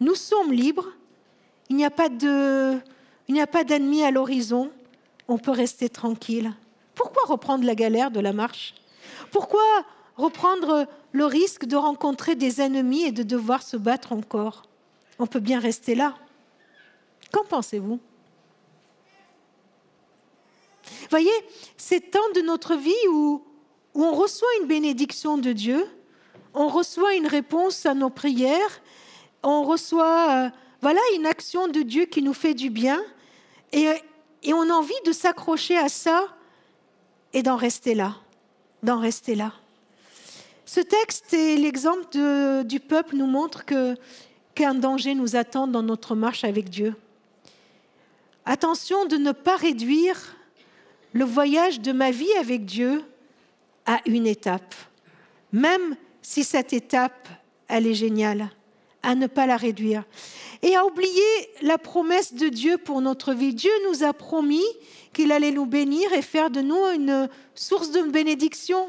nous 0.00 0.14
sommes 0.14 0.52
libres, 0.52 0.88
il 1.68 1.76
n'y 1.76 1.84
a 1.84 1.90
pas 1.90 2.08
d'ennemis 3.64 4.02
à 4.02 4.10
l'horizon, 4.10 4.70
on 5.28 5.38
peut 5.38 5.52
rester 5.52 5.88
tranquille. 5.88 6.52
Pourquoi 6.94 7.22
reprendre 7.26 7.64
la 7.64 7.74
galère 7.74 8.10
de 8.10 8.20
la 8.20 8.32
marche? 8.32 8.74
Pourquoi 9.30 9.62
reprendre 10.16 10.86
le 11.12 11.26
risque 11.26 11.64
de 11.64 11.76
rencontrer 11.76 12.34
des 12.34 12.60
ennemis 12.60 13.04
et 13.04 13.12
de 13.12 13.22
devoir 13.22 13.62
se 13.62 13.76
battre 13.76 14.12
encore? 14.12 14.62
On 15.18 15.26
peut 15.26 15.40
bien 15.40 15.60
rester 15.60 15.94
là. 15.94 16.14
Qu'en 17.32 17.44
pensez-vous? 17.44 18.00
Voyez, 21.08 21.30
c'est 21.76 22.10
temps 22.10 22.30
de 22.34 22.40
notre 22.40 22.74
vie 22.74 22.92
où 23.10 23.44
où 23.94 24.04
on 24.04 24.12
reçoit 24.12 24.48
une 24.60 24.66
bénédiction 24.66 25.38
de 25.38 25.52
Dieu, 25.52 25.86
on 26.52 26.68
reçoit 26.68 27.14
une 27.14 27.26
réponse 27.26 27.86
à 27.86 27.94
nos 27.94 28.10
prières, 28.10 28.82
on 29.42 29.62
reçoit 29.62 30.46
euh, 30.46 30.50
voilà 30.80 31.00
une 31.16 31.26
action 31.26 31.68
de 31.68 31.82
Dieu 31.82 32.04
qui 32.04 32.22
nous 32.22 32.34
fait 32.34 32.54
du 32.54 32.70
bien, 32.70 33.00
et, 33.72 33.88
et 34.42 34.52
on 34.52 34.62
a 34.62 34.72
envie 34.72 34.92
de 35.06 35.12
s'accrocher 35.12 35.76
à 35.76 35.88
ça 35.88 36.26
et 37.32 37.42
d'en 37.42 37.56
rester 37.56 37.94
là, 37.94 38.16
d'en 38.82 38.98
rester 38.98 39.34
là. 39.34 39.52
Ce 40.66 40.80
texte 40.80 41.32
et 41.34 41.56
l'exemple 41.56 42.08
du 42.64 42.80
peuple 42.80 43.16
nous 43.16 43.26
montrent 43.26 43.64
que 43.64 43.96
qu'un 44.54 44.74
danger 44.74 45.14
nous 45.14 45.36
attend 45.36 45.66
dans 45.66 45.82
notre 45.82 46.14
marche 46.14 46.44
avec 46.44 46.70
Dieu. 46.70 46.94
Attention 48.46 49.06
de 49.06 49.16
ne 49.16 49.32
pas 49.32 49.56
réduire 49.56 50.36
le 51.12 51.24
voyage 51.24 51.80
de 51.80 51.92
ma 51.92 52.10
vie 52.10 52.32
avec 52.38 52.64
Dieu 52.64 53.02
à 53.86 54.00
une 54.06 54.26
étape, 54.26 54.74
même 55.52 55.96
si 56.22 56.42
cette 56.42 56.72
étape, 56.72 57.28
elle 57.68 57.86
est 57.86 57.94
géniale, 57.94 58.50
à 59.02 59.14
ne 59.14 59.26
pas 59.26 59.46
la 59.46 59.56
réduire. 59.56 60.04
Et 60.62 60.74
à 60.74 60.86
oublier 60.86 61.22
la 61.60 61.76
promesse 61.76 62.34
de 62.34 62.48
Dieu 62.48 62.78
pour 62.78 63.02
notre 63.02 63.34
vie. 63.34 63.54
Dieu 63.54 63.70
nous 63.88 64.02
a 64.02 64.14
promis 64.14 64.64
qu'il 65.12 65.30
allait 65.30 65.50
nous 65.50 65.66
bénir 65.66 66.12
et 66.14 66.22
faire 66.22 66.50
de 66.50 66.60
nous 66.60 66.86
une 66.94 67.28
source 67.54 67.90
de 67.90 68.02
bénédiction. 68.02 68.88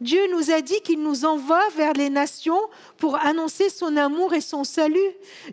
Dieu 0.00 0.20
nous 0.32 0.50
a 0.50 0.60
dit 0.60 0.80
qu'il 0.80 1.00
nous 1.00 1.24
envoie 1.24 1.62
vers 1.76 1.92
les 1.92 2.10
nations 2.10 2.60
pour 2.98 3.14
annoncer 3.16 3.70
son 3.70 3.96
amour 3.96 4.34
et 4.34 4.40
son 4.40 4.64
salut. 4.64 4.98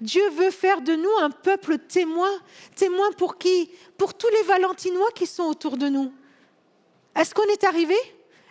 Dieu 0.01 0.27
veut 0.31 0.49
faire 0.49 0.81
de 0.81 0.95
nous 0.95 1.17
un 1.21 1.29
peuple 1.29 1.77
témoin. 1.77 2.31
Témoin 2.75 3.11
pour 3.11 3.37
qui 3.37 3.69
Pour 3.95 4.15
tous 4.15 4.29
les 4.29 4.47
Valentinois 4.47 5.11
qui 5.13 5.27
sont 5.27 5.43
autour 5.43 5.77
de 5.77 5.87
nous. 5.87 6.11
Est-ce 7.15 7.35
qu'on 7.35 7.43
est 7.43 7.63
arrivé? 7.63 7.95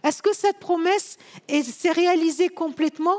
Est-ce 0.05 0.23
que 0.23 0.35
cette 0.35 0.59
promesse 0.59 1.17
s'est 1.49 1.93
réalisée 1.93 2.49
complètement? 2.49 3.19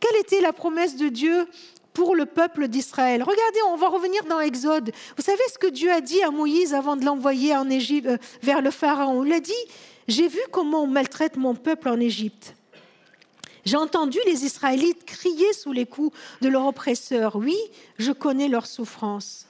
Quelle 0.00 0.20
était 0.20 0.40
la 0.40 0.52
promesse 0.52 0.96
de 0.96 1.08
Dieu 1.08 1.48
pour 1.92 2.14
le 2.14 2.26
peuple 2.26 2.68
d'Israël? 2.68 3.22
Regardez, 3.22 3.58
on 3.68 3.76
va 3.76 3.88
revenir 3.88 4.24
dans 4.24 4.40
Exode. 4.40 4.92
Vous 5.16 5.22
savez 5.22 5.42
ce 5.52 5.58
que 5.58 5.66
Dieu 5.66 5.90
a 5.90 6.00
dit 6.00 6.22
à 6.22 6.30
Moïse 6.30 6.74
avant 6.74 6.96
de 6.96 7.04
l'envoyer 7.04 7.54
en 7.56 7.68
Égypte 7.68 8.06
euh, 8.06 8.18
vers 8.42 8.62
le 8.62 8.70
pharaon? 8.70 9.24
Il 9.24 9.32
a 9.32 9.40
dit 9.40 9.52
"J'ai 10.08 10.28
vu 10.28 10.40
comment 10.50 10.82
on 10.82 10.86
maltraite 10.86 11.36
mon 11.36 11.54
peuple 11.54 11.88
en 11.88 12.00
Égypte. 12.00 12.54
J'ai 13.64 13.76
entendu 13.76 14.18
les 14.26 14.44
Israélites 14.44 15.04
crier 15.04 15.52
sous 15.52 15.72
les 15.72 15.86
coups 15.86 16.16
de 16.40 16.48
leurs 16.48 16.66
oppresseurs. 16.66 17.34
Oui, 17.34 17.56
je 17.98 18.12
connais 18.12 18.48
leur 18.48 18.64
souffrance. 18.64 19.46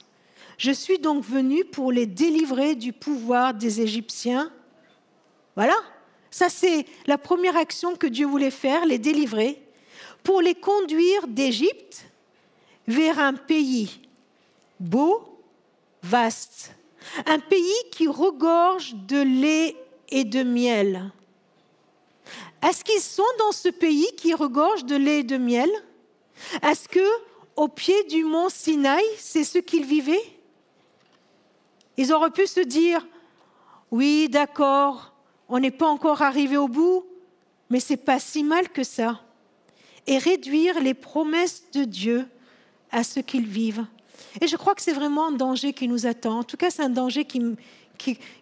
Je 0.57 0.71
suis 0.71 0.97
donc 0.97 1.23
venu 1.23 1.63
pour 1.65 1.91
les 1.91 2.07
délivrer 2.07 2.73
du 2.73 2.93
pouvoir 2.93 3.53
des 3.53 3.79
Égyptiens. 3.79 4.51
Voilà, 5.55 5.75
ça, 6.37 6.49
c'est 6.49 6.85
la 7.07 7.17
première 7.17 7.57
action 7.57 7.95
que 7.95 8.05
Dieu 8.05 8.27
voulait 8.27 8.51
faire, 8.51 8.85
les 8.85 8.99
délivrer, 8.99 9.59
pour 10.21 10.39
les 10.39 10.53
conduire 10.53 11.25
d'Égypte 11.25 12.05
vers 12.87 13.17
un 13.17 13.33
pays 13.33 14.01
beau, 14.79 15.41
vaste, 16.03 16.75
un 17.25 17.39
pays 17.39 17.81
qui 17.91 18.07
regorge 18.07 18.93
de 19.07 19.19
lait 19.19 19.75
et 20.09 20.25
de 20.25 20.43
miel. 20.43 21.11
Est-ce 22.61 22.83
qu'ils 22.83 23.01
sont 23.01 23.23
dans 23.39 23.51
ce 23.51 23.69
pays 23.69 24.09
qui 24.15 24.35
regorge 24.35 24.85
de 24.85 24.95
lait 24.95 25.21
et 25.21 25.23
de 25.23 25.37
miel? 25.37 25.71
Est-ce 26.61 26.87
que 26.87 27.09
au 27.55 27.67
pied 27.67 28.03
du 28.03 28.23
mont 28.23 28.49
Sinaï, 28.49 29.03
c'est 29.17 29.43
ce 29.43 29.57
qu'ils 29.57 29.85
vivaient? 29.85 30.37
Ils 31.97 32.13
auraient 32.13 32.29
pu 32.29 32.45
se 32.45 32.59
dire 32.59 33.03
oui, 33.89 34.29
d'accord, 34.29 35.16
on 35.49 35.59
n'est 35.59 35.71
pas 35.71 35.87
encore 35.87 36.21
arrivé 36.21 36.57
au 36.57 36.67
bout, 36.67 37.05
mais 37.69 37.79
c'est 37.79 37.97
pas 37.97 38.19
si 38.19 38.43
mal 38.43 38.69
que 38.69 38.83
ça. 38.83 39.21
Et 40.05 40.17
réduire 40.17 40.79
les 40.81 40.93
promesses 40.93 41.63
de 41.73 41.83
Dieu 41.83 42.25
à 42.91 43.03
ce 43.03 43.19
qu'ils 43.19 43.47
vivent. 43.47 43.85
Et 44.41 44.47
je 44.47 44.55
crois 44.55 44.75
que 44.75 44.81
c'est 44.81 44.93
vraiment 44.93 45.27
un 45.27 45.31
danger 45.31 45.73
qui 45.73 45.87
nous 45.87 46.05
attend. 46.05 46.39
En 46.39 46.43
tout 46.43 46.57
cas, 46.57 46.69
c'est 46.69 46.83
un 46.83 46.89
danger 46.89 47.25
qui, 47.25 47.57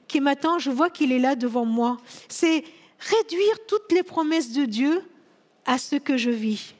qui 0.07 0.19
m'attend. 0.19 0.59
Je 0.59 0.69
vois 0.69 0.89
qu'il 0.89 1.11
est 1.11 1.19
là 1.19 1.35
devant 1.35 1.65
moi. 1.65 1.97
C'est 2.29 2.63
réduire 2.99 3.65
toutes 3.67 3.91
les 3.91 4.03
promesses 4.03 4.51
de 4.51 4.65
Dieu 4.65 5.03
à 5.65 5.77
ce 5.77 5.95
que 5.95 6.17
je 6.17 6.29
vis. 6.29 6.75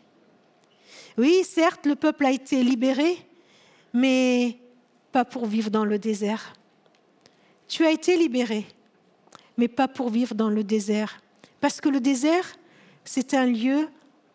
Oui, 1.18 1.44
certes, 1.44 1.86
le 1.86 1.96
peuple 1.96 2.26
a 2.26 2.32
été 2.32 2.64
libéré, 2.64 3.18
mais 3.94 4.58
pas 5.12 5.26
pour 5.26 5.46
vivre 5.46 5.70
dans 5.70 5.86
le 5.86 5.98
désert. 5.98 6.54
Tu 7.68 7.86
as 7.86 7.92
été 7.92 8.18
libéré, 8.18 8.66
mais 9.58 9.68
pas 9.68 9.88
pour 9.88 10.10
vivre 10.10 10.36
dans 10.36 10.50
le 10.50 10.64
désert. 10.64 11.20
Parce 11.62 11.82
que 11.82 11.90
le 11.90 12.00
désert, 12.00 12.56
c'est 13.04 13.34
un 13.34 13.46
lieu 13.46 13.88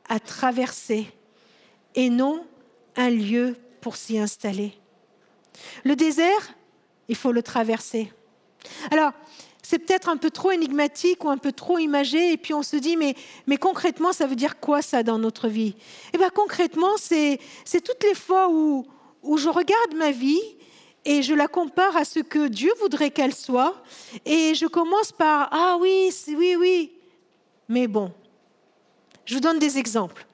à 0.09 0.19
traverser 0.21 1.07
et 1.95 2.11
non 2.11 2.45
un 2.97 3.11
lieu 3.11 3.57
pour 3.81 3.97
s'y 3.97 4.19
installer. 4.19 4.73
Le 5.85 5.97
désert, 5.97 6.55
il 7.09 7.17
faut 7.17 7.33
le 7.33 7.43
traverser. 7.43 8.13
Alors, 8.91 9.13
c'est 9.63 9.79
peut-être 9.79 10.09
un 10.09 10.17
peu 10.17 10.31
trop 10.31 10.51
énigmatique 10.51 11.25
ou 11.25 11.31
un 11.31 11.37
peu 11.37 11.53
trop 11.53 11.79
imagé, 11.79 12.33
et 12.33 12.37
puis 12.37 12.55
on 12.55 12.63
se 12.63 12.77
dit, 12.77 12.97
mais, 12.97 13.15
mais 13.47 13.57
concrètement, 13.57 14.13
ça 14.13 14.27
veut 14.27 14.37
dire 14.37 14.59
quoi 14.59 14.83
ça 14.83 15.03
dans 15.03 15.19
notre 15.19 15.49
vie? 15.49 15.77
Eh 16.13 16.19
bien, 16.19 16.31
concrètement, 16.31 16.97
c'est 16.97 17.39
toutes 17.85 18.03
les 18.03 18.15
fois 18.15 18.49
où, 18.51 18.87
où 19.23 19.37
je 19.37 19.49
regarde 19.49 19.95
ma 19.95 20.11
vie 20.11 20.41
et 21.05 21.23
je 21.23 21.35
la 21.35 21.49
compare 21.49 21.97
à 21.97 22.05
ce 22.05 22.21
que 22.21 22.49
Dieu 22.49 22.73
voudrait 22.81 23.11
qu'elle 23.11 23.35
soit, 23.35 23.83
et 24.25 24.55
je 24.55 24.67
commence 24.67 25.13
par, 25.13 25.49
ah 25.51 25.77
oui, 25.81 26.11
oui, 26.29 26.57
oui, 26.59 26.93
mais 27.69 27.87
bon, 27.87 28.13
je 29.25 29.35
vous 29.35 29.41
donne 29.41 29.59
des 29.59 29.79
exemples. 29.79 30.27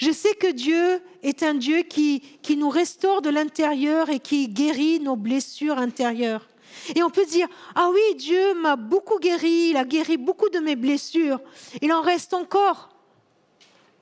Je 0.00 0.12
sais 0.12 0.34
que 0.34 0.52
Dieu 0.52 1.02
est 1.22 1.42
un 1.42 1.54
Dieu 1.54 1.82
qui, 1.82 2.20
qui 2.42 2.56
nous 2.56 2.68
restaure 2.68 3.22
de 3.22 3.30
l'intérieur 3.30 4.08
et 4.08 4.20
qui 4.20 4.48
guérit 4.48 5.00
nos 5.00 5.16
blessures 5.16 5.78
intérieures. 5.78 6.46
Et 6.94 7.02
on 7.02 7.10
peut 7.10 7.26
dire, 7.26 7.48
ah 7.74 7.90
oui, 7.92 8.14
Dieu 8.16 8.54
m'a 8.54 8.76
beaucoup 8.76 9.18
guéri, 9.18 9.70
il 9.70 9.76
a 9.76 9.84
guéri 9.84 10.16
beaucoup 10.16 10.48
de 10.48 10.60
mes 10.60 10.76
blessures, 10.76 11.40
il 11.82 11.92
en 11.92 12.00
reste 12.00 12.32
encore. 12.32 12.90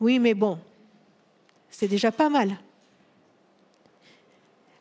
Oui, 0.00 0.18
mais 0.18 0.34
bon, 0.34 0.58
c'est 1.70 1.88
déjà 1.88 2.12
pas 2.12 2.28
mal. 2.28 2.58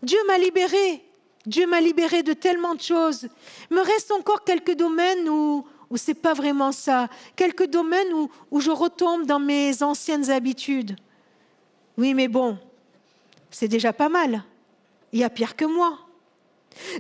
Dieu 0.03 0.19
m'a 0.27 0.37
libéré, 0.37 1.03
Dieu 1.47 1.65
m'a 1.65 1.79
libéré 1.79 2.23
de 2.23 2.33
tellement 2.33 2.75
de 2.75 2.81
choses. 2.81 3.27
Il 3.71 3.77
me 3.77 3.81
reste 3.81 4.11
encore 4.11 4.43
quelques 4.43 4.75
domaines 4.75 5.29
où, 5.29 5.65
où 5.89 5.97
ce 5.97 6.11
n'est 6.11 6.15
pas 6.15 6.33
vraiment 6.33 6.73
ça, 6.73 7.07
quelques 7.37 7.67
domaines 7.67 8.13
où, 8.13 8.29
où 8.51 8.59
je 8.59 8.69
retombe 8.69 9.25
dans 9.25 9.39
mes 9.39 9.81
anciennes 9.81 10.29
habitudes. 10.29 10.97
Oui, 11.97 12.13
mais 12.13 12.27
bon, 12.27 12.57
c'est 13.49 13.69
déjà 13.69 13.93
pas 13.93 14.09
mal. 14.09 14.43
Il 15.13 15.19
y 15.19 15.23
a 15.23 15.29
pire 15.29 15.55
que 15.55 15.63
moi. 15.63 15.97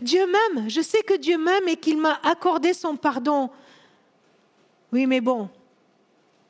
Dieu 0.01 0.25
m'aime, 0.25 0.69
je 0.69 0.81
sais 0.81 1.03
que 1.03 1.15
Dieu 1.15 1.37
m'aime 1.37 1.67
et 1.67 1.75
qu'il 1.75 1.97
m'a 1.97 2.19
accordé 2.23 2.73
son 2.73 2.95
pardon. 2.95 3.49
Oui, 4.93 5.05
mais 5.05 5.19
bon, 5.19 5.49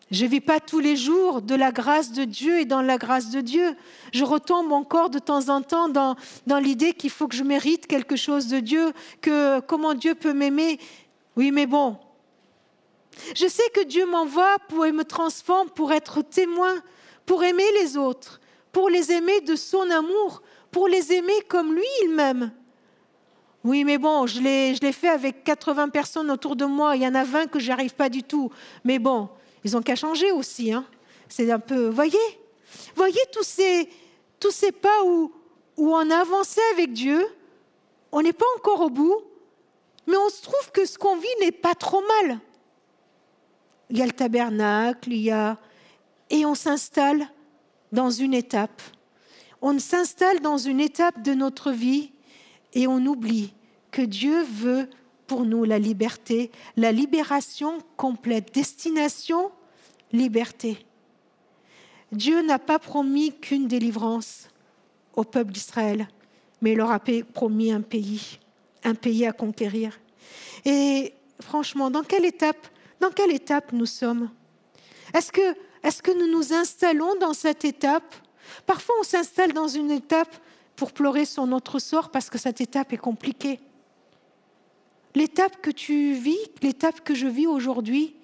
je 0.10 0.24
ne 0.24 0.30
vis 0.30 0.42
pas 0.42 0.60
tous 0.60 0.80
les 0.80 0.96
jours 0.96 1.42
de 1.42 1.54
la 1.54 1.72
grâce 1.72 2.14
de 2.14 2.24
Dieu 2.24 2.60
et 2.60 2.66
dans 2.66 2.82
la 2.82 2.98
grâce 2.98 3.30
de 3.30 3.42
Dieu. 3.42 3.76
Je 4.14 4.24
retombe 4.24 4.72
encore 4.72 5.10
de 5.10 5.20
temps 5.20 5.50
en 5.50 5.62
temps 5.62 5.90
dans, 5.90 6.16
l'idée 6.60 6.94
qu'il 6.94 7.10
faut 7.10 7.28
que 7.28 7.36
je 7.36 7.44
mérite 7.44 7.88
quelque 7.88 8.16
chose 8.16 8.48
de 8.48 8.60
Dieu, 8.60 8.94
que 9.22 9.60
comment 9.62 9.94
Dieu 9.94 10.16
peut 10.16 10.34
m'aimer. 10.34 10.80
Oui, 11.36 11.52
mais 11.52 11.66
bon. 11.66 11.98
Je 13.36 13.48
sais 13.48 13.70
que 13.74 13.84
Dieu 13.84 14.06
m'envoie 14.06 14.58
pour 14.70 14.86
et 14.86 14.94
me 14.94 15.04
transforme 15.04 15.70
pour 15.70 15.92
être 15.92 16.22
témoin, 16.22 16.76
pour 17.26 17.44
aimer 17.44 17.70
les 17.82 17.98
autres, 17.98 18.40
pour 18.72 18.90
les 18.90 19.12
aimer 19.12 19.42
de 19.42 19.56
son 19.56 19.90
amour, 19.90 20.42
pour 20.72 20.88
les 20.88 21.12
aimer 21.12 21.42
comme 21.50 21.74
lui 21.74 21.88
il 22.04 22.12
m'aime. 22.12 22.52
Oui, 23.66 23.84
mais 23.84 23.98
bon, 23.98 24.26
je 24.28 24.40
l'ai 24.40 24.92
fait 24.94 25.10
avec 25.10 25.44
80 25.44 25.90
personnes 25.90 26.32
autour 26.32 26.56
de 26.56 26.64
moi. 26.64 26.96
Il 26.96 27.02
y 27.02 27.08
en 27.08 27.16
a 27.16 27.26
20 27.26 27.48
que 27.48 27.60
j'arrive 27.60 27.96
pas 27.96 28.08
du 28.08 28.24
tout. 28.24 28.50
Mais 28.86 29.00
bon, 29.00 29.28
ils 29.68 29.76
ont 29.76 29.82
qu'à 29.82 29.96
changer 29.96 30.32
aussi. 30.32 30.72
Hein. 30.72 30.86
C'est 31.28 31.52
un 31.52 31.60
peu. 31.60 31.90
Voyez 31.90 32.18
Voyez 32.96 33.20
tous 33.34 33.44
ces, 33.44 33.90
tous 34.40 34.52
ces 34.52 34.72
pas 34.72 35.04
où, 35.04 35.34
où 35.76 35.94
on 35.94 36.10
a 36.10 36.20
avancé 36.20 36.62
avec 36.72 36.94
Dieu. 36.94 37.28
On 38.14 38.22
n'est 38.22 38.34
pas 38.34 38.46
encore 38.56 38.82
au 38.82 38.90
bout. 38.90 39.22
Mais 40.08 40.16
on 40.16 40.30
se 40.30 40.42
trouve 40.42 40.72
que 40.72 40.86
ce 40.86 40.98
qu'on 40.98 41.18
vit 41.18 41.28
n'est 41.42 41.52
pas 41.52 41.76
trop 41.76 42.02
mal. 42.22 42.40
Il 43.90 43.98
y 43.98 44.02
a 44.02 44.06
le 44.06 44.14
tabernacle, 44.14 45.12
il 45.12 45.22
y 45.22 45.32
a. 45.32 45.58
Et 46.30 46.46
on 46.46 46.56
s'installe 46.56 47.28
dans 47.92 48.10
une 48.10 48.34
étape. 48.34 48.82
On 49.62 49.78
s'installe 49.80 50.40
dans 50.40 50.58
une 50.58 50.80
étape 50.80 51.22
de 51.24 51.34
notre 51.34 51.72
vie 51.72 52.12
et 52.74 52.88
on 52.88 53.06
oublie 53.06 53.54
que 53.92 54.02
Dieu 54.02 54.44
veut 54.44 54.90
pour 55.26 55.44
nous 55.44 55.66
la 55.66 55.78
liberté, 55.78 56.52
la 56.78 56.94
libération 56.94 57.80
complète, 57.98 58.54
destination, 58.54 59.52
liberté. 60.12 60.78
Dieu 62.12 62.42
n'a 62.42 62.60
pas 62.60 62.80
promis 62.80 63.34
qu'une 63.34 63.68
délivrance 63.68 64.50
au 65.16 65.24
peuple 65.24 65.52
d'Israël, 65.52 66.08
mais 66.62 66.72
il 66.72 66.78
leur 66.78 66.92
a 66.92 67.02
promis 67.34 67.72
un 67.72 67.82
pays, 67.82 68.40
un 68.84 68.96
pays 68.96 69.26
à 69.26 69.34
conquérir. 69.34 70.00
Et 70.66 71.14
franchement, 71.42 71.90
dans 71.90 72.04
quelle 72.04 72.26
étape, 72.26 72.68
dans 73.00 73.12
quelle 73.12 73.32
étape 73.32 73.74
nous 73.74 73.86
sommes? 73.86 74.30
Est-ce 75.14 75.32
que, 75.32 75.56
est 75.84 76.02
que 76.02 76.12
nous 76.12 76.32
nous 76.32 76.54
installons 76.54 77.16
dans 77.20 77.34
cette 77.34 77.66
étape? 77.66 78.16
Parfois, 78.66 78.96
on 79.00 79.04
s'installe 79.04 79.54
dans 79.54 79.68
une 79.68 79.92
étape 79.92 80.36
pour 80.76 80.92
pleurer 80.92 81.26
sur 81.26 81.46
notre 81.48 81.80
sort 81.80 82.12
parce 82.12 82.30
que 82.30 82.38
cette 82.38 82.62
étape 82.62 82.94
est 82.94 82.98
compliquée. 82.98 83.60
L'étape 85.16 85.62
que 85.62 85.72
tu 85.72 86.14
vis, 86.14 86.38
l'étape 86.62 87.02
que 87.02 87.16
je 87.16 87.28
vis 87.28 87.48
aujourd'hui, 87.48 88.16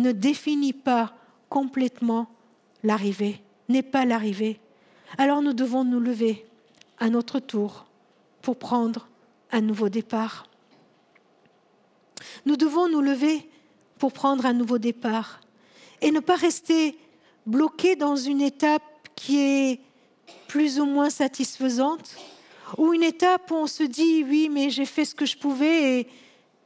ne 0.00 0.12
définit 0.12 0.72
pas 0.72 1.14
complètement 1.48 2.28
l'arrivée, 2.82 3.42
n'est 3.68 3.82
pas 3.82 4.04
l'arrivée. 4.04 4.60
Alors 5.18 5.42
nous 5.42 5.52
devons 5.52 5.84
nous 5.84 6.00
lever 6.00 6.46
à 6.98 7.10
notre 7.10 7.40
tour 7.40 7.86
pour 8.42 8.58
prendre 8.58 9.08
un 9.52 9.60
nouveau 9.60 9.88
départ. 9.88 10.46
Nous 12.46 12.56
devons 12.56 12.88
nous 12.88 13.00
lever 13.00 13.48
pour 13.98 14.12
prendre 14.12 14.46
un 14.46 14.52
nouveau 14.52 14.78
départ 14.78 15.40
et 16.00 16.10
ne 16.10 16.20
pas 16.20 16.36
rester 16.36 16.98
bloqués 17.46 17.96
dans 17.96 18.16
une 18.16 18.40
étape 18.40 18.82
qui 19.14 19.38
est 19.38 19.80
plus 20.48 20.80
ou 20.80 20.86
moins 20.86 21.10
satisfaisante, 21.10 22.16
ou 22.78 22.92
une 22.92 23.02
étape 23.02 23.50
où 23.50 23.54
on 23.54 23.66
se 23.66 23.82
dit 23.82 24.24
oui, 24.24 24.48
mais 24.50 24.70
j'ai 24.70 24.84
fait 24.84 25.04
ce 25.04 25.14
que 25.14 25.26
je 25.26 25.36
pouvais 25.36 26.08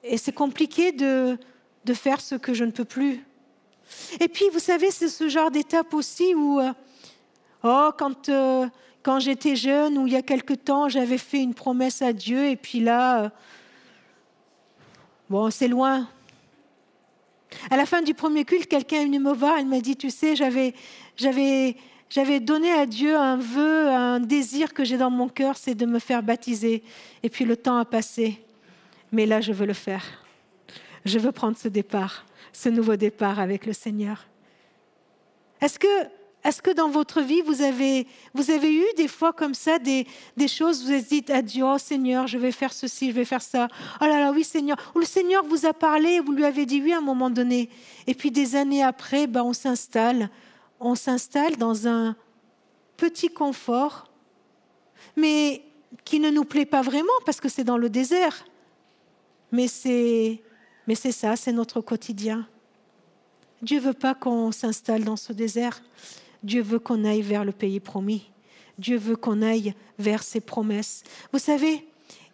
et, 0.02 0.18
c'est 0.18 0.32
compliqué 0.32 0.92
de, 0.92 1.38
de, 1.84 1.94
faire 1.94 2.20
ce 2.20 2.34
que 2.34 2.54
je 2.54 2.64
ne 2.64 2.70
peux 2.70 2.84
plus. 2.84 3.22
Et 4.20 4.28
puis, 4.28 4.44
vous 4.52 4.58
savez, 4.58 4.90
c'est 4.90 5.08
ce 5.08 5.28
genre 5.28 5.50
d'étape 5.50 5.92
aussi 5.94 6.34
où, 6.34 6.60
euh, 6.60 6.72
oh, 7.62 7.90
quand, 7.96 8.28
euh, 8.28 8.66
quand 9.02 9.20
j'étais 9.20 9.56
jeune 9.56 9.98
ou 9.98 10.06
il 10.06 10.14
y 10.14 10.16
a 10.16 10.22
quelque 10.22 10.54
temps, 10.54 10.88
j'avais 10.88 11.18
fait 11.18 11.42
une 11.42 11.54
promesse 11.54 12.02
à 12.02 12.12
Dieu 12.12 12.46
et 12.46 12.56
puis 12.56 12.80
là, 12.80 13.24
euh, 13.24 13.28
bon, 15.28 15.50
c'est 15.50 15.68
loin. 15.68 16.08
À 17.70 17.76
la 17.76 17.86
fin 17.86 18.02
du 18.02 18.14
premier 18.14 18.44
culte, 18.44 18.66
quelqu'un 18.66 19.02
est 19.02 19.04
venu 19.04 19.18
me 19.18 19.32
voir, 19.32 19.58
il 19.58 19.66
m'a 19.66 19.80
dit, 19.80 19.96
tu 19.96 20.10
sais, 20.10 20.34
j'avais, 20.34 20.74
j'avais, 21.16 21.76
j'avais 22.08 22.40
donné 22.40 22.72
à 22.72 22.86
Dieu 22.86 23.16
un 23.16 23.36
vœu, 23.36 23.88
un 23.88 24.20
désir 24.20 24.72
que 24.72 24.84
j'ai 24.84 24.96
dans 24.96 25.10
mon 25.10 25.28
cœur, 25.28 25.56
c'est 25.56 25.74
de 25.74 25.86
me 25.86 25.98
faire 25.98 26.22
baptiser. 26.22 26.82
Et 27.22 27.28
puis 27.28 27.44
le 27.44 27.56
temps 27.56 27.76
a 27.76 27.84
passé. 27.84 28.42
Mais 29.12 29.26
là, 29.26 29.40
je 29.40 29.52
veux 29.52 29.66
le 29.66 29.74
faire. 29.74 30.23
Je 31.04 31.18
veux 31.18 31.32
prendre 31.32 31.56
ce 31.56 31.68
départ, 31.68 32.24
ce 32.52 32.68
nouveau 32.68 32.96
départ 32.96 33.38
avec 33.38 33.66
le 33.66 33.72
Seigneur. 33.72 34.26
Est-ce 35.60 35.78
que, 35.78 35.86
est 36.44 36.60
que 36.60 36.70
dans 36.70 36.88
votre 36.88 37.20
vie, 37.20 37.42
vous 37.42 37.62
avez, 37.62 38.06
vous 38.32 38.50
avez 38.50 38.74
eu 38.74 38.84
des 38.96 39.08
fois 39.08 39.32
comme 39.32 39.54
ça 39.54 39.78
des, 39.78 40.06
choses, 40.48 40.84
vous 40.84 40.90
avez 40.90 41.02
dit 41.02 41.24
à 41.28 41.40
oh 41.64 41.78
Seigneur, 41.78 42.26
je 42.26 42.38
vais 42.38 42.52
faire 42.52 42.72
ceci, 42.72 43.10
je 43.10 43.14
vais 43.14 43.24
faire 43.24 43.42
ça. 43.42 43.68
Oh 44.00 44.04
là 44.04 44.20
là, 44.20 44.32
oui 44.32 44.44
Seigneur. 44.44 44.76
Ou 44.94 45.00
le 45.00 45.06
Seigneur 45.06 45.44
vous 45.44 45.66
a 45.66 45.72
parlé, 45.72 46.20
vous 46.20 46.32
lui 46.32 46.44
avez 46.44 46.66
dit 46.66 46.80
oui 46.82 46.92
à 46.92 46.98
un 46.98 47.02
moment 47.02 47.30
donné. 47.30 47.68
Et 48.06 48.14
puis 48.14 48.30
des 48.30 48.56
années 48.56 48.82
après, 48.82 49.26
ben, 49.26 49.42
on 49.42 49.52
s'installe 49.52 50.30
on 50.80 50.94
s'installe 50.94 51.56
dans 51.56 51.88
un 51.88 52.14
petit 52.96 53.28
confort, 53.28 54.10
mais 55.16 55.62
qui 56.04 56.20
ne 56.20 56.30
nous 56.30 56.44
plaît 56.44 56.66
pas 56.66 56.82
vraiment 56.82 57.12
parce 57.24 57.40
que 57.40 57.48
c'est 57.48 57.64
dans 57.64 57.78
le 57.78 57.88
désert. 57.88 58.44
Mais 59.50 59.68
c'est, 59.68 60.42
mais 60.86 60.94
c'est 60.94 61.12
ça, 61.12 61.36
c'est 61.36 61.52
notre 61.52 61.80
quotidien. 61.80 62.46
Dieu 63.62 63.80
veut 63.80 63.94
pas 63.94 64.14
qu'on 64.14 64.52
s'installe 64.52 65.04
dans 65.04 65.16
ce 65.16 65.32
désert. 65.32 65.82
Dieu 66.42 66.62
veut 66.62 66.78
qu'on 66.78 67.04
aille 67.04 67.22
vers 67.22 67.44
le 67.44 67.52
pays 67.52 67.80
promis. 67.80 68.30
Dieu 68.78 68.98
veut 68.98 69.16
qu'on 69.16 69.40
aille 69.40 69.74
vers 69.98 70.22
ses 70.22 70.40
promesses. 70.40 71.02
Vous 71.32 71.38
savez, 71.38 71.86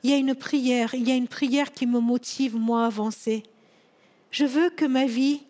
il 0.03 0.11
y 0.11 0.13
a 0.13 0.17
une 0.17 0.35
prière, 0.35 0.95
il 0.95 1.07
y 1.07 1.13
a 1.13 1.15
une 1.15 1.29
prière 1.29 1.73
qui 1.73 1.87
me 1.87 2.01
motive, 2.01 2.57
moi, 2.57 2.85
à 2.85 2.87
avancer. 2.87 3.43
Je 4.31 4.45
veux 4.45 4.71
que 4.71 4.85
ma 4.85 5.07
vie 5.07 5.43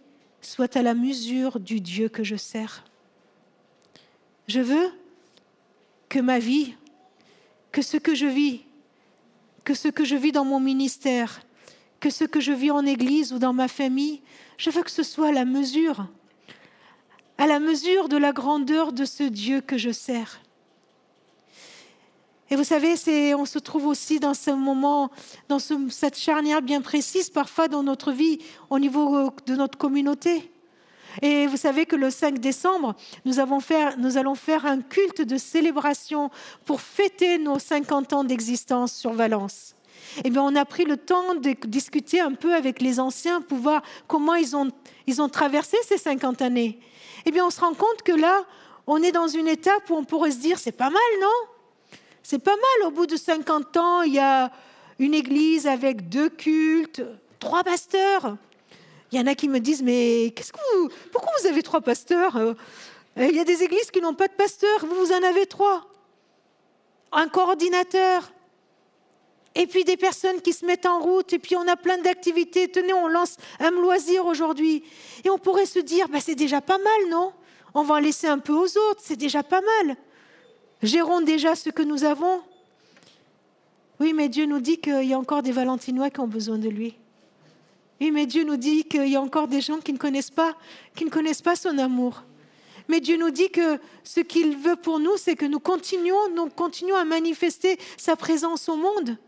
soit 0.42 0.76
à 0.76 0.82
la 0.82 0.94
mesure 0.94 1.60
du 1.60 1.80
Dieu 1.80 2.08
que 2.08 2.24
je 2.24 2.36
sers. 2.36 2.84
Je 4.48 4.60
veux 4.60 4.90
que 6.08 6.18
ma 6.18 6.38
vie, 6.38 6.74
que 7.72 7.82
ce 7.82 7.96
que 7.96 8.14
je 8.14 8.26
vis, 8.26 8.62
que 9.64 9.74
ce 9.74 9.88
que 9.88 10.04
je 10.04 10.16
vis 10.16 10.32
dans 10.32 10.44
mon 10.44 10.60
ministère, 10.60 11.40
que 12.00 12.10
ce 12.10 12.24
que 12.24 12.40
je 12.40 12.52
vis 12.52 12.70
en 12.70 12.84
église 12.86 13.32
ou 13.32 13.38
dans 13.38 13.52
ma 13.52 13.68
famille, 13.68 14.22
je 14.56 14.70
veux 14.70 14.82
que 14.82 14.90
ce 14.90 15.02
soit 15.02 15.28
à 15.28 15.32
la 15.32 15.44
mesure, 15.44 16.06
à 17.38 17.46
la 17.46 17.60
mesure 17.60 18.08
de 18.08 18.16
la 18.16 18.32
grandeur 18.32 18.92
de 18.92 19.04
ce 19.04 19.22
Dieu 19.22 19.60
que 19.60 19.78
je 19.78 19.90
sers. 19.90 20.40
Et 22.50 22.56
vous 22.56 22.64
savez, 22.64 22.96
on 23.34 23.44
se 23.44 23.60
trouve 23.60 23.86
aussi 23.86 24.18
dans 24.18 24.34
ce 24.34 24.50
moment, 24.50 25.10
dans 25.48 25.60
cette 25.60 26.18
charnière 26.18 26.62
bien 26.62 26.80
précise, 26.80 27.30
parfois 27.30 27.68
dans 27.68 27.84
notre 27.84 28.10
vie, 28.10 28.38
au 28.70 28.80
niveau 28.80 29.30
de 29.46 29.54
notre 29.54 29.78
communauté. 29.78 30.50
Et 31.22 31.46
vous 31.46 31.56
savez 31.56 31.86
que 31.86 31.96
le 31.96 32.10
5 32.10 32.38
décembre, 32.38 32.96
nous, 33.24 33.38
allons 33.38 33.60
faire 33.60 34.66
un 34.66 34.80
culte 34.80 35.22
de 35.22 35.36
célébration 35.36 36.30
pour 36.64 36.80
fêter 36.80 37.38
nos 37.38 37.58
50 37.58 38.12
ans 38.14 38.24
d'existence 38.24 38.94
sur 38.94 39.12
Valence. 39.12 39.74
Eh 40.24 40.30
bien, 40.30 40.42
on 40.42 40.54
a 40.56 40.64
pris 40.64 40.84
le 40.84 40.96
temps 40.96 41.34
de 41.34 41.54
discuter 41.66 42.20
un 42.20 42.32
peu 42.32 42.54
avec 42.54 42.80
les 42.80 43.00
anciens 43.00 43.40
pour 43.40 43.58
voir 43.58 43.82
comment 44.08 44.34
ils 44.34 44.56
ont, 44.56 44.68
ils 45.06 45.22
ont 45.22 45.28
traversé 45.28 45.76
ces 45.86 45.98
50 45.98 46.42
années. 46.42 46.78
Eh 47.26 47.30
bien, 47.30 47.46
on 47.46 47.50
se 47.50 47.60
rend 47.60 47.74
compte 47.74 48.02
que 48.04 48.12
là, 48.12 48.44
on 48.86 49.02
est 49.02 49.12
dans 49.12 49.28
une 49.28 49.48
étape 49.48 49.88
où 49.90 49.94
on 49.94 50.04
pourrait 50.04 50.32
se 50.32 50.38
dire, 50.38 50.58
c'est 50.58 50.72
pas 50.72 50.90
mal, 50.90 51.00
non? 51.20 51.28
C'est 52.22 52.38
pas 52.38 52.56
mal, 52.56 52.88
au 52.88 52.90
bout 52.90 53.06
de 53.06 53.16
50 53.16 53.76
ans, 53.76 54.02
il 54.02 54.14
y 54.14 54.18
a 54.18 54.50
une 54.98 55.14
église 55.14 55.66
avec 55.66 56.08
deux 56.08 56.28
cultes, 56.28 57.02
trois 57.38 57.64
pasteurs. 57.64 58.36
Il 59.10 59.18
y 59.18 59.22
en 59.22 59.26
a 59.26 59.34
qui 59.34 59.48
me 59.48 59.58
disent, 59.58 59.82
mais 59.82 60.32
qu'est-ce 60.36 60.52
que 60.52 60.58
vous, 60.74 60.90
pourquoi 61.10 61.32
vous 61.40 61.48
avez 61.48 61.62
trois 61.62 61.80
pasteurs? 61.80 62.36
Euh, 62.36 62.54
Il 63.16 63.34
y 63.34 63.40
a 63.40 63.44
des 63.44 63.62
églises 63.62 63.90
qui 63.90 64.00
n'ont 64.00 64.14
pas 64.14 64.28
de 64.28 64.34
pasteur, 64.34 64.86
vous, 64.86 64.94
vous 64.94 65.12
en 65.12 65.22
avez 65.22 65.46
trois. 65.46 65.86
Un 67.12 67.28
coordinateur, 67.28 68.30
et 69.54 69.66
puis 69.66 69.84
des 69.84 69.96
personnes 69.96 70.40
qui 70.40 70.52
se 70.52 70.64
mettent 70.64 70.86
en 70.86 71.00
route, 71.00 71.32
et 71.32 71.38
puis 71.38 71.56
on 71.56 71.66
a 71.66 71.76
plein 71.76 71.98
d'activités. 71.98 72.68
Tenez, 72.68 72.92
on 72.92 73.08
lance 73.08 73.36
un 73.58 73.70
loisir 73.70 74.26
aujourd'hui. 74.26 74.84
Et 75.24 75.30
on 75.30 75.38
pourrait 75.38 75.66
se 75.66 75.80
dire, 75.80 76.08
bah, 76.08 76.20
c'est 76.20 76.34
déjà 76.34 76.60
pas 76.60 76.78
mal, 76.78 77.08
non? 77.10 77.32
On 77.74 77.82
va 77.82 77.96
en 77.96 77.98
laisser 77.98 78.26
un 78.26 78.38
peu 78.38 78.52
aux 78.52 78.78
autres, 78.78 79.00
c'est 79.02 79.16
déjà 79.16 79.42
pas 79.42 79.60
mal. 79.60 79.96
Gérons 80.82 81.20
déjà 81.20 81.54
ce 81.54 81.70
que 81.70 81.82
nous 81.82 82.04
avons. 82.04 82.42
Oui, 83.98 84.12
mais 84.12 84.28
Dieu 84.28 84.46
nous 84.46 84.60
dit 84.60 84.78
qu'il 84.78 85.04
y 85.04 85.14
a 85.14 85.18
encore 85.18 85.42
des 85.42 85.52
Valentinois 85.52 86.10
qui 86.10 86.20
ont 86.20 86.28
besoin 86.28 86.58
de 86.58 86.68
lui. 86.68 86.96
Oui, 88.00 88.10
mais 88.12 88.24
Dieu 88.26 88.44
nous 88.44 88.56
dit 88.56 88.84
qu'il 88.84 89.08
y 89.08 89.16
a 89.16 89.20
encore 89.20 89.46
des 89.46 89.60
gens 89.60 89.78
qui 89.78 89.92
ne 89.92 89.98
connaissent 89.98 90.30
pas, 90.30 90.54
qui 90.96 91.04
ne 91.04 91.10
connaissent 91.10 91.42
pas 91.42 91.54
son 91.54 91.76
amour. 91.76 92.22
Mais 92.88 93.00
Dieu 93.00 93.18
nous 93.18 93.30
dit 93.30 93.50
que 93.50 93.78
ce 94.04 94.20
qu'il 94.20 94.56
veut 94.56 94.76
pour 94.76 95.00
nous, 95.00 95.16
c'est 95.16 95.36
que 95.36 95.44
nous 95.44 95.60
continuons, 95.60 96.30
nous 96.34 96.48
continuons 96.48 96.96
à 96.96 97.04
manifester 97.04 97.78
sa 97.98 98.16
présence 98.16 98.68
au 98.68 98.76
monde. 98.76 99.18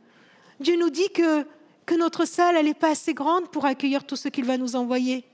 Dieu 0.63 0.79
nous 0.79 0.91
dit 0.91 1.11
que, 1.11 1.47
que 1.85 1.95
notre 1.95 2.25
salle, 2.25 2.57
elle 2.57 2.67
n'est 2.67 2.75
pas 2.75 2.91
assez 2.91 3.15
grande 3.15 3.51
pour 3.51 3.67
accueillir 3.67 4.05
tout 4.05 4.17
ce 4.17 4.29
qu'il 4.29 4.45
va 4.45 4.57
nous 4.57 4.77
envoyer. 4.77 5.25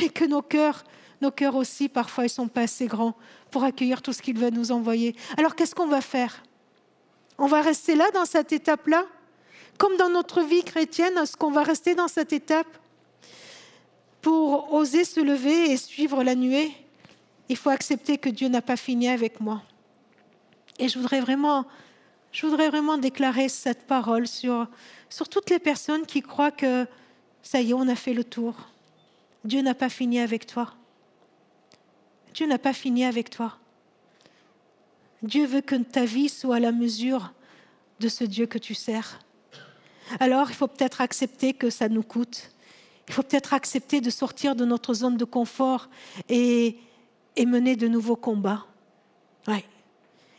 Et 0.00 0.08
que 0.08 0.24
nos 0.24 0.42
cœurs, 0.42 0.84
nos 1.20 1.30
cœurs 1.30 1.56
aussi, 1.56 1.88
parfois, 1.88 2.24
ils 2.24 2.26
ne 2.26 2.30
sont 2.30 2.48
pas 2.48 2.62
assez 2.62 2.86
grands 2.86 3.14
pour 3.50 3.64
accueillir 3.64 4.02
tout 4.02 4.12
ce 4.12 4.22
qu'il 4.22 4.38
va 4.38 4.50
nous 4.50 4.72
envoyer. 4.72 5.14
Alors 5.36 5.54
qu'est-ce 5.54 5.74
qu'on 5.74 5.86
va 5.86 6.00
faire? 6.00 6.42
On 7.38 7.46
va 7.46 7.60
rester 7.60 7.94
là, 7.94 8.10
dans 8.12 8.24
cette 8.24 8.52
étape-là? 8.52 9.04
Comme 9.78 9.96
dans 9.96 10.08
notre 10.08 10.40
vie 10.42 10.64
chrétienne, 10.64 11.18
est-ce 11.18 11.36
qu'on 11.36 11.50
va 11.50 11.62
rester 11.62 11.94
dans 11.94 12.08
cette 12.08 12.32
étape? 12.32 12.66
Pour 14.22 14.72
oser 14.72 15.04
se 15.04 15.20
lever 15.20 15.70
et 15.70 15.76
suivre 15.76 16.24
la 16.24 16.34
nuée, 16.34 16.72
il 17.48 17.56
faut 17.56 17.70
accepter 17.70 18.18
que 18.18 18.28
Dieu 18.28 18.48
n'a 18.48 18.62
pas 18.62 18.76
fini 18.76 19.08
avec 19.08 19.40
moi. 19.40 19.62
Et 20.78 20.88
je 20.88 20.98
voudrais 20.98 21.20
vraiment 21.20 21.64
je 22.36 22.44
voudrais 22.44 22.68
vraiment 22.68 22.98
déclarer 22.98 23.48
cette 23.48 23.86
parole 23.86 24.26
sur, 24.26 24.68
sur 25.08 25.26
toutes 25.26 25.48
les 25.48 25.58
personnes 25.58 26.04
qui 26.04 26.20
croient 26.20 26.50
que 26.50 26.86
ça 27.40 27.62
y 27.62 27.70
est, 27.70 27.72
on 27.72 27.88
a 27.88 27.94
fait 27.94 28.12
le 28.12 28.24
tour. 28.24 28.54
Dieu 29.42 29.62
n'a 29.62 29.72
pas 29.72 29.88
fini 29.88 30.20
avec 30.20 30.46
toi. 30.46 30.74
Dieu 32.34 32.46
n'a 32.46 32.58
pas 32.58 32.74
fini 32.74 33.06
avec 33.06 33.30
toi. 33.30 33.56
Dieu 35.22 35.46
veut 35.46 35.62
que 35.62 35.76
ta 35.76 36.04
vie 36.04 36.28
soit 36.28 36.56
à 36.56 36.60
la 36.60 36.72
mesure 36.72 37.32
de 38.00 38.08
ce 38.10 38.24
Dieu 38.24 38.44
que 38.44 38.58
tu 38.58 38.74
sers. 38.74 39.18
Alors, 40.20 40.50
il 40.50 40.54
faut 40.54 40.68
peut-être 40.68 41.00
accepter 41.00 41.54
que 41.54 41.70
ça 41.70 41.88
nous 41.88 42.02
coûte. 42.02 42.50
Il 43.08 43.14
faut 43.14 43.22
peut-être 43.22 43.54
accepter 43.54 44.02
de 44.02 44.10
sortir 44.10 44.54
de 44.54 44.66
notre 44.66 44.92
zone 44.92 45.16
de 45.16 45.24
confort 45.24 45.88
et, 46.28 46.76
et 47.36 47.46
mener 47.46 47.76
de 47.76 47.88
nouveaux 47.88 48.14
combats. 48.14 48.66
Ouais. 49.48 49.64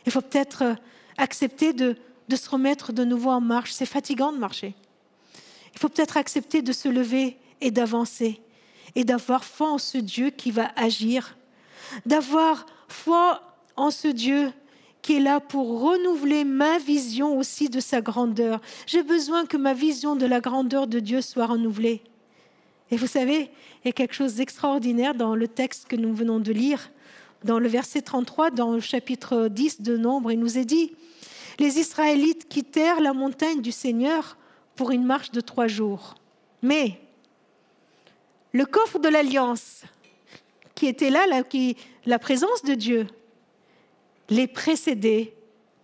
Il 0.06 0.12
faut 0.12 0.20
peut-être 0.20 0.76
accepter 1.18 1.72
de, 1.72 1.96
se 2.34 2.48
remettre 2.48 2.92
de 2.92 3.04
nouveau 3.04 3.30
en 3.30 3.40
marche. 3.40 3.72
C'est 3.72 3.86
fatigant 3.86 4.32
de 4.32 4.38
marcher. 4.38 4.74
Il 5.74 5.78
faut 5.78 5.88
peut-être 5.88 6.16
accepter 6.16 6.62
de 6.62 6.72
se 6.72 6.88
lever 6.88 7.36
et 7.60 7.70
d'avancer 7.70 8.40
et 8.94 9.04
d'avoir 9.04 9.44
foi 9.44 9.70
en 9.70 9.78
ce 9.78 9.98
Dieu 9.98 10.30
qui 10.30 10.50
va 10.50 10.70
agir, 10.76 11.36
d'avoir 12.06 12.64
foi 12.88 13.42
en 13.76 13.90
ce 13.90 14.08
Dieu 14.08 14.50
qui 15.02 15.16
est 15.16 15.20
là 15.20 15.40
pour 15.40 15.80
renouveler 15.82 16.44
ma 16.44 16.78
vision 16.78 17.38
aussi 17.38 17.68
de 17.68 17.80
sa 17.80 18.00
grandeur. 18.00 18.60
J'ai 18.86 19.02
besoin 19.02 19.46
que 19.46 19.56
ma 19.56 19.74
vision 19.74 20.16
de 20.16 20.26
la 20.26 20.40
grandeur 20.40 20.86
de 20.86 21.00
Dieu 21.00 21.20
soit 21.20 21.46
renouvelée. 21.46 22.02
Et 22.90 22.96
vous 22.96 23.06
savez, 23.06 23.50
il 23.84 23.86
y 23.86 23.88
a 23.90 23.92
quelque 23.92 24.14
chose 24.14 24.36
d'extraordinaire 24.36 25.14
dans 25.14 25.34
le 25.34 25.46
texte 25.46 25.86
que 25.86 25.96
nous 25.96 26.14
venons 26.14 26.40
de 26.40 26.52
lire, 26.52 26.90
dans 27.44 27.58
le 27.58 27.68
verset 27.68 28.02
33, 28.02 28.50
dans 28.50 28.72
le 28.72 28.80
chapitre 28.80 29.48
10 29.48 29.82
de 29.82 29.96
Nombre, 29.96 30.32
il 30.32 30.40
nous 30.40 30.58
est 30.58 30.64
dit, 30.64 30.92
les 31.58 31.78
Israélites 31.78 32.48
quittèrent 32.48 33.00
la 33.00 33.12
montagne 33.12 33.60
du 33.60 33.72
Seigneur 33.72 34.36
pour 34.76 34.90
une 34.90 35.04
marche 35.04 35.32
de 35.32 35.40
trois 35.40 35.66
jours. 35.66 36.14
Mais 36.62 37.00
le 38.52 38.64
coffre 38.64 38.98
de 38.98 39.08
l'alliance, 39.08 39.82
qui 40.74 40.86
était 40.86 41.10
là, 41.10 41.26
la 42.06 42.18
présence 42.18 42.62
de 42.62 42.74
Dieu, 42.74 43.06
les 44.30 44.46
précédait 44.46 45.34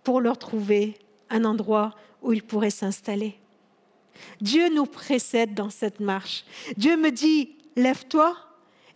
pour 0.03 0.21
leur 0.21 0.37
trouver 0.37 0.97
un 1.29 1.43
endroit 1.43 1.93
où 2.21 2.31
ils 2.31 2.43
pourraient 2.43 2.69
s'installer. 2.69 3.37
Dieu 4.39 4.73
nous 4.73 4.85
précède 4.85 5.53
dans 5.53 5.69
cette 5.69 5.99
marche. 5.99 6.45
Dieu 6.77 6.95
me 6.95 7.11
dit, 7.11 7.55
lève-toi, 7.75 8.37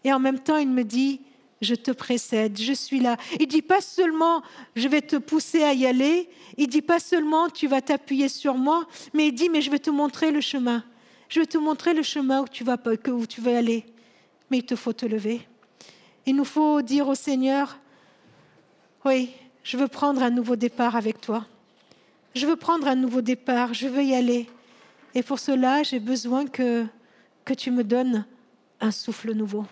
et 0.03 0.13
en 0.13 0.19
même 0.19 0.39
temps, 0.39 0.57
il 0.57 0.69
me 0.69 0.83
dit, 0.83 1.21
je 1.61 1.75
te 1.75 1.91
précède, 1.91 2.59
je 2.59 2.73
suis 2.73 2.99
là. 2.99 3.17
Il 3.39 3.47
dit 3.47 3.61
pas 3.61 3.81
seulement 3.81 4.41
je 4.75 4.87
vais 4.87 5.01
te 5.01 5.17
pousser 5.17 5.63
à 5.63 5.73
y 5.73 5.85
aller, 5.85 6.29
il 6.57 6.67
dit 6.67 6.81
pas 6.81 6.99
seulement 6.99 7.49
tu 7.49 7.67
vas 7.67 7.81
t'appuyer 7.81 8.29
sur 8.29 8.55
moi, 8.55 8.87
mais 9.13 9.27
il 9.27 9.33
dit 9.33 9.49
mais 9.49 9.61
je 9.61 9.69
vais 9.69 9.79
te 9.79 9.89
montrer 9.89 10.31
le 10.31 10.41
chemin. 10.41 10.83
Je 11.27 11.39
vais 11.39 11.45
te 11.45 11.57
montrer 11.57 11.93
le 11.93 12.01
chemin 12.01 12.41
où 12.41 12.47
tu 12.47 12.63
vas 12.63 12.77
tu 13.27 13.41
vas 13.41 13.57
aller. 13.57 13.85
Mais 14.49 14.59
il 14.59 14.65
te 14.65 14.75
faut 14.75 14.93
te 14.93 15.05
lever. 15.05 15.41
Il 16.25 16.35
nous 16.35 16.45
faut 16.45 16.81
dire 16.81 17.07
au 17.07 17.15
Seigneur 17.15 17.77
oui, 19.05 19.29
je 19.63 19.77
veux 19.77 19.87
prendre 19.87 20.21
un 20.21 20.29
nouveau 20.29 20.57
départ 20.57 20.95
avec 20.95 21.21
toi. 21.21 21.45
Je 22.35 22.45
veux 22.45 22.57
prendre 22.57 22.87
un 22.87 22.95
nouveau 22.95 23.21
départ, 23.21 23.73
je 23.73 23.87
veux 23.87 24.03
y 24.03 24.13
aller. 24.13 24.49
Et 25.15 25.23
pour 25.23 25.39
cela, 25.39 25.83
j'ai 25.83 25.99
besoin 25.99 26.45
que 26.45 26.85
que 27.45 27.53
tu 27.55 27.71
me 27.71 27.83
donnes 27.83 28.25
un 28.79 28.91
souffle 28.91 29.33
nouveau 29.33 29.65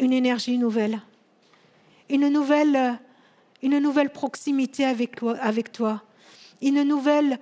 une 0.00 0.12
énergie 0.12 0.58
nouvelle, 0.58 1.00
une 2.08 2.28
nouvelle, 2.28 2.98
une 3.62 3.78
nouvelle 3.78 4.10
proximité 4.10 4.84
avec 4.84 5.72
toi, 5.72 6.02
une 6.62 6.82
nouvelle 6.82 7.38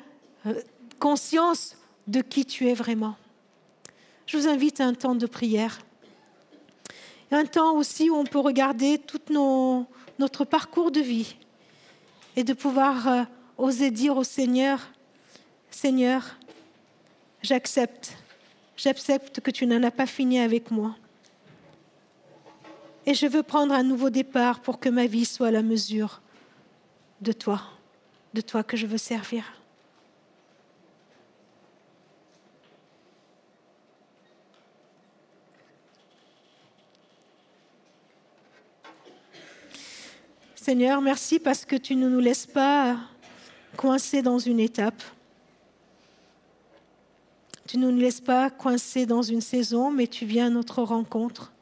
euh, 0.46 0.60
conscience 0.98 1.76
de 2.06 2.20
qui 2.20 2.44
tu 2.44 2.68
es 2.68 2.74
vraiment. 2.74 3.16
Je 4.26 4.36
vous 4.36 4.48
invite 4.48 4.80
à 4.80 4.86
un 4.86 4.94
temps 4.94 5.14
de 5.14 5.26
prière, 5.26 5.78
un 7.30 7.44
temps 7.44 7.74
aussi 7.76 8.10
où 8.10 8.16
on 8.16 8.24
peut 8.24 8.40
regarder 8.40 8.98
tout 8.98 9.20
notre 10.18 10.44
parcours 10.44 10.90
de 10.90 11.00
vie 11.00 11.36
et 12.36 12.44
de 12.44 12.52
pouvoir 12.52 13.08
euh, 13.08 13.22
oser 13.56 13.90
dire 13.90 14.16
au 14.16 14.24
Seigneur, 14.24 14.80
Seigneur, 15.70 16.36
j'accepte, 17.42 18.16
j'accepte 18.76 19.40
que 19.40 19.50
tu 19.50 19.66
n'en 19.66 19.82
as 19.82 19.90
pas 19.90 20.06
fini 20.06 20.40
avec 20.40 20.70
moi. 20.70 20.96
Et 23.08 23.14
je 23.14 23.26
veux 23.26 23.42
prendre 23.42 23.72
un 23.72 23.84
nouveau 23.84 24.10
départ 24.10 24.60
pour 24.60 24.78
que 24.78 24.90
ma 24.90 25.06
vie 25.06 25.24
soit 25.24 25.46
à 25.46 25.50
la 25.50 25.62
mesure 25.62 26.20
de 27.22 27.32
toi, 27.32 27.62
de 28.34 28.42
toi 28.42 28.62
que 28.62 28.76
je 28.76 28.86
veux 28.86 28.98
servir. 28.98 29.44
Seigneur, 40.54 41.00
merci 41.00 41.38
parce 41.38 41.64
que 41.64 41.76
tu 41.76 41.96
ne 41.96 42.10
nous 42.10 42.20
laisses 42.20 42.44
pas 42.44 42.98
coincés 43.78 44.20
dans 44.20 44.38
une 44.38 44.60
étape. 44.60 45.02
Tu 47.66 47.78
ne 47.78 47.90
nous 47.90 47.98
laisses 47.98 48.20
pas 48.20 48.50
coincés 48.50 49.06
dans 49.06 49.22
une 49.22 49.40
saison, 49.40 49.90
mais 49.90 50.08
tu 50.08 50.26
viens 50.26 50.48
à 50.48 50.50
notre 50.50 50.82
rencontre. 50.82 51.54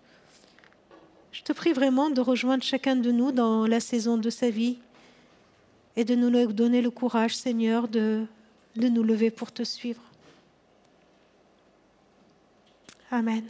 Je 1.37 1.42
te 1.42 1.53
prie 1.53 1.75
vraiment 1.75 2.09
de 2.09 2.22
rejoindre 2.22 2.64
chacun 2.64 2.96
de 2.96 3.11
nous 3.11 3.31
dans 3.31 3.66
la 3.66 3.79
saison 3.79 4.16
de 4.16 4.31
sa 4.31 4.49
vie 4.49 4.79
et 5.94 6.03
de 6.03 6.14
nous 6.14 6.31
donner 6.51 6.81
le 6.81 6.88
courage, 6.90 7.37
Seigneur, 7.37 7.88
de, 7.88 8.25
de 8.75 8.88
nous 8.88 9.03
lever 9.03 9.31
pour 9.31 9.53
te 9.53 9.62
suivre. 9.62 10.01
Amen. 13.11 13.44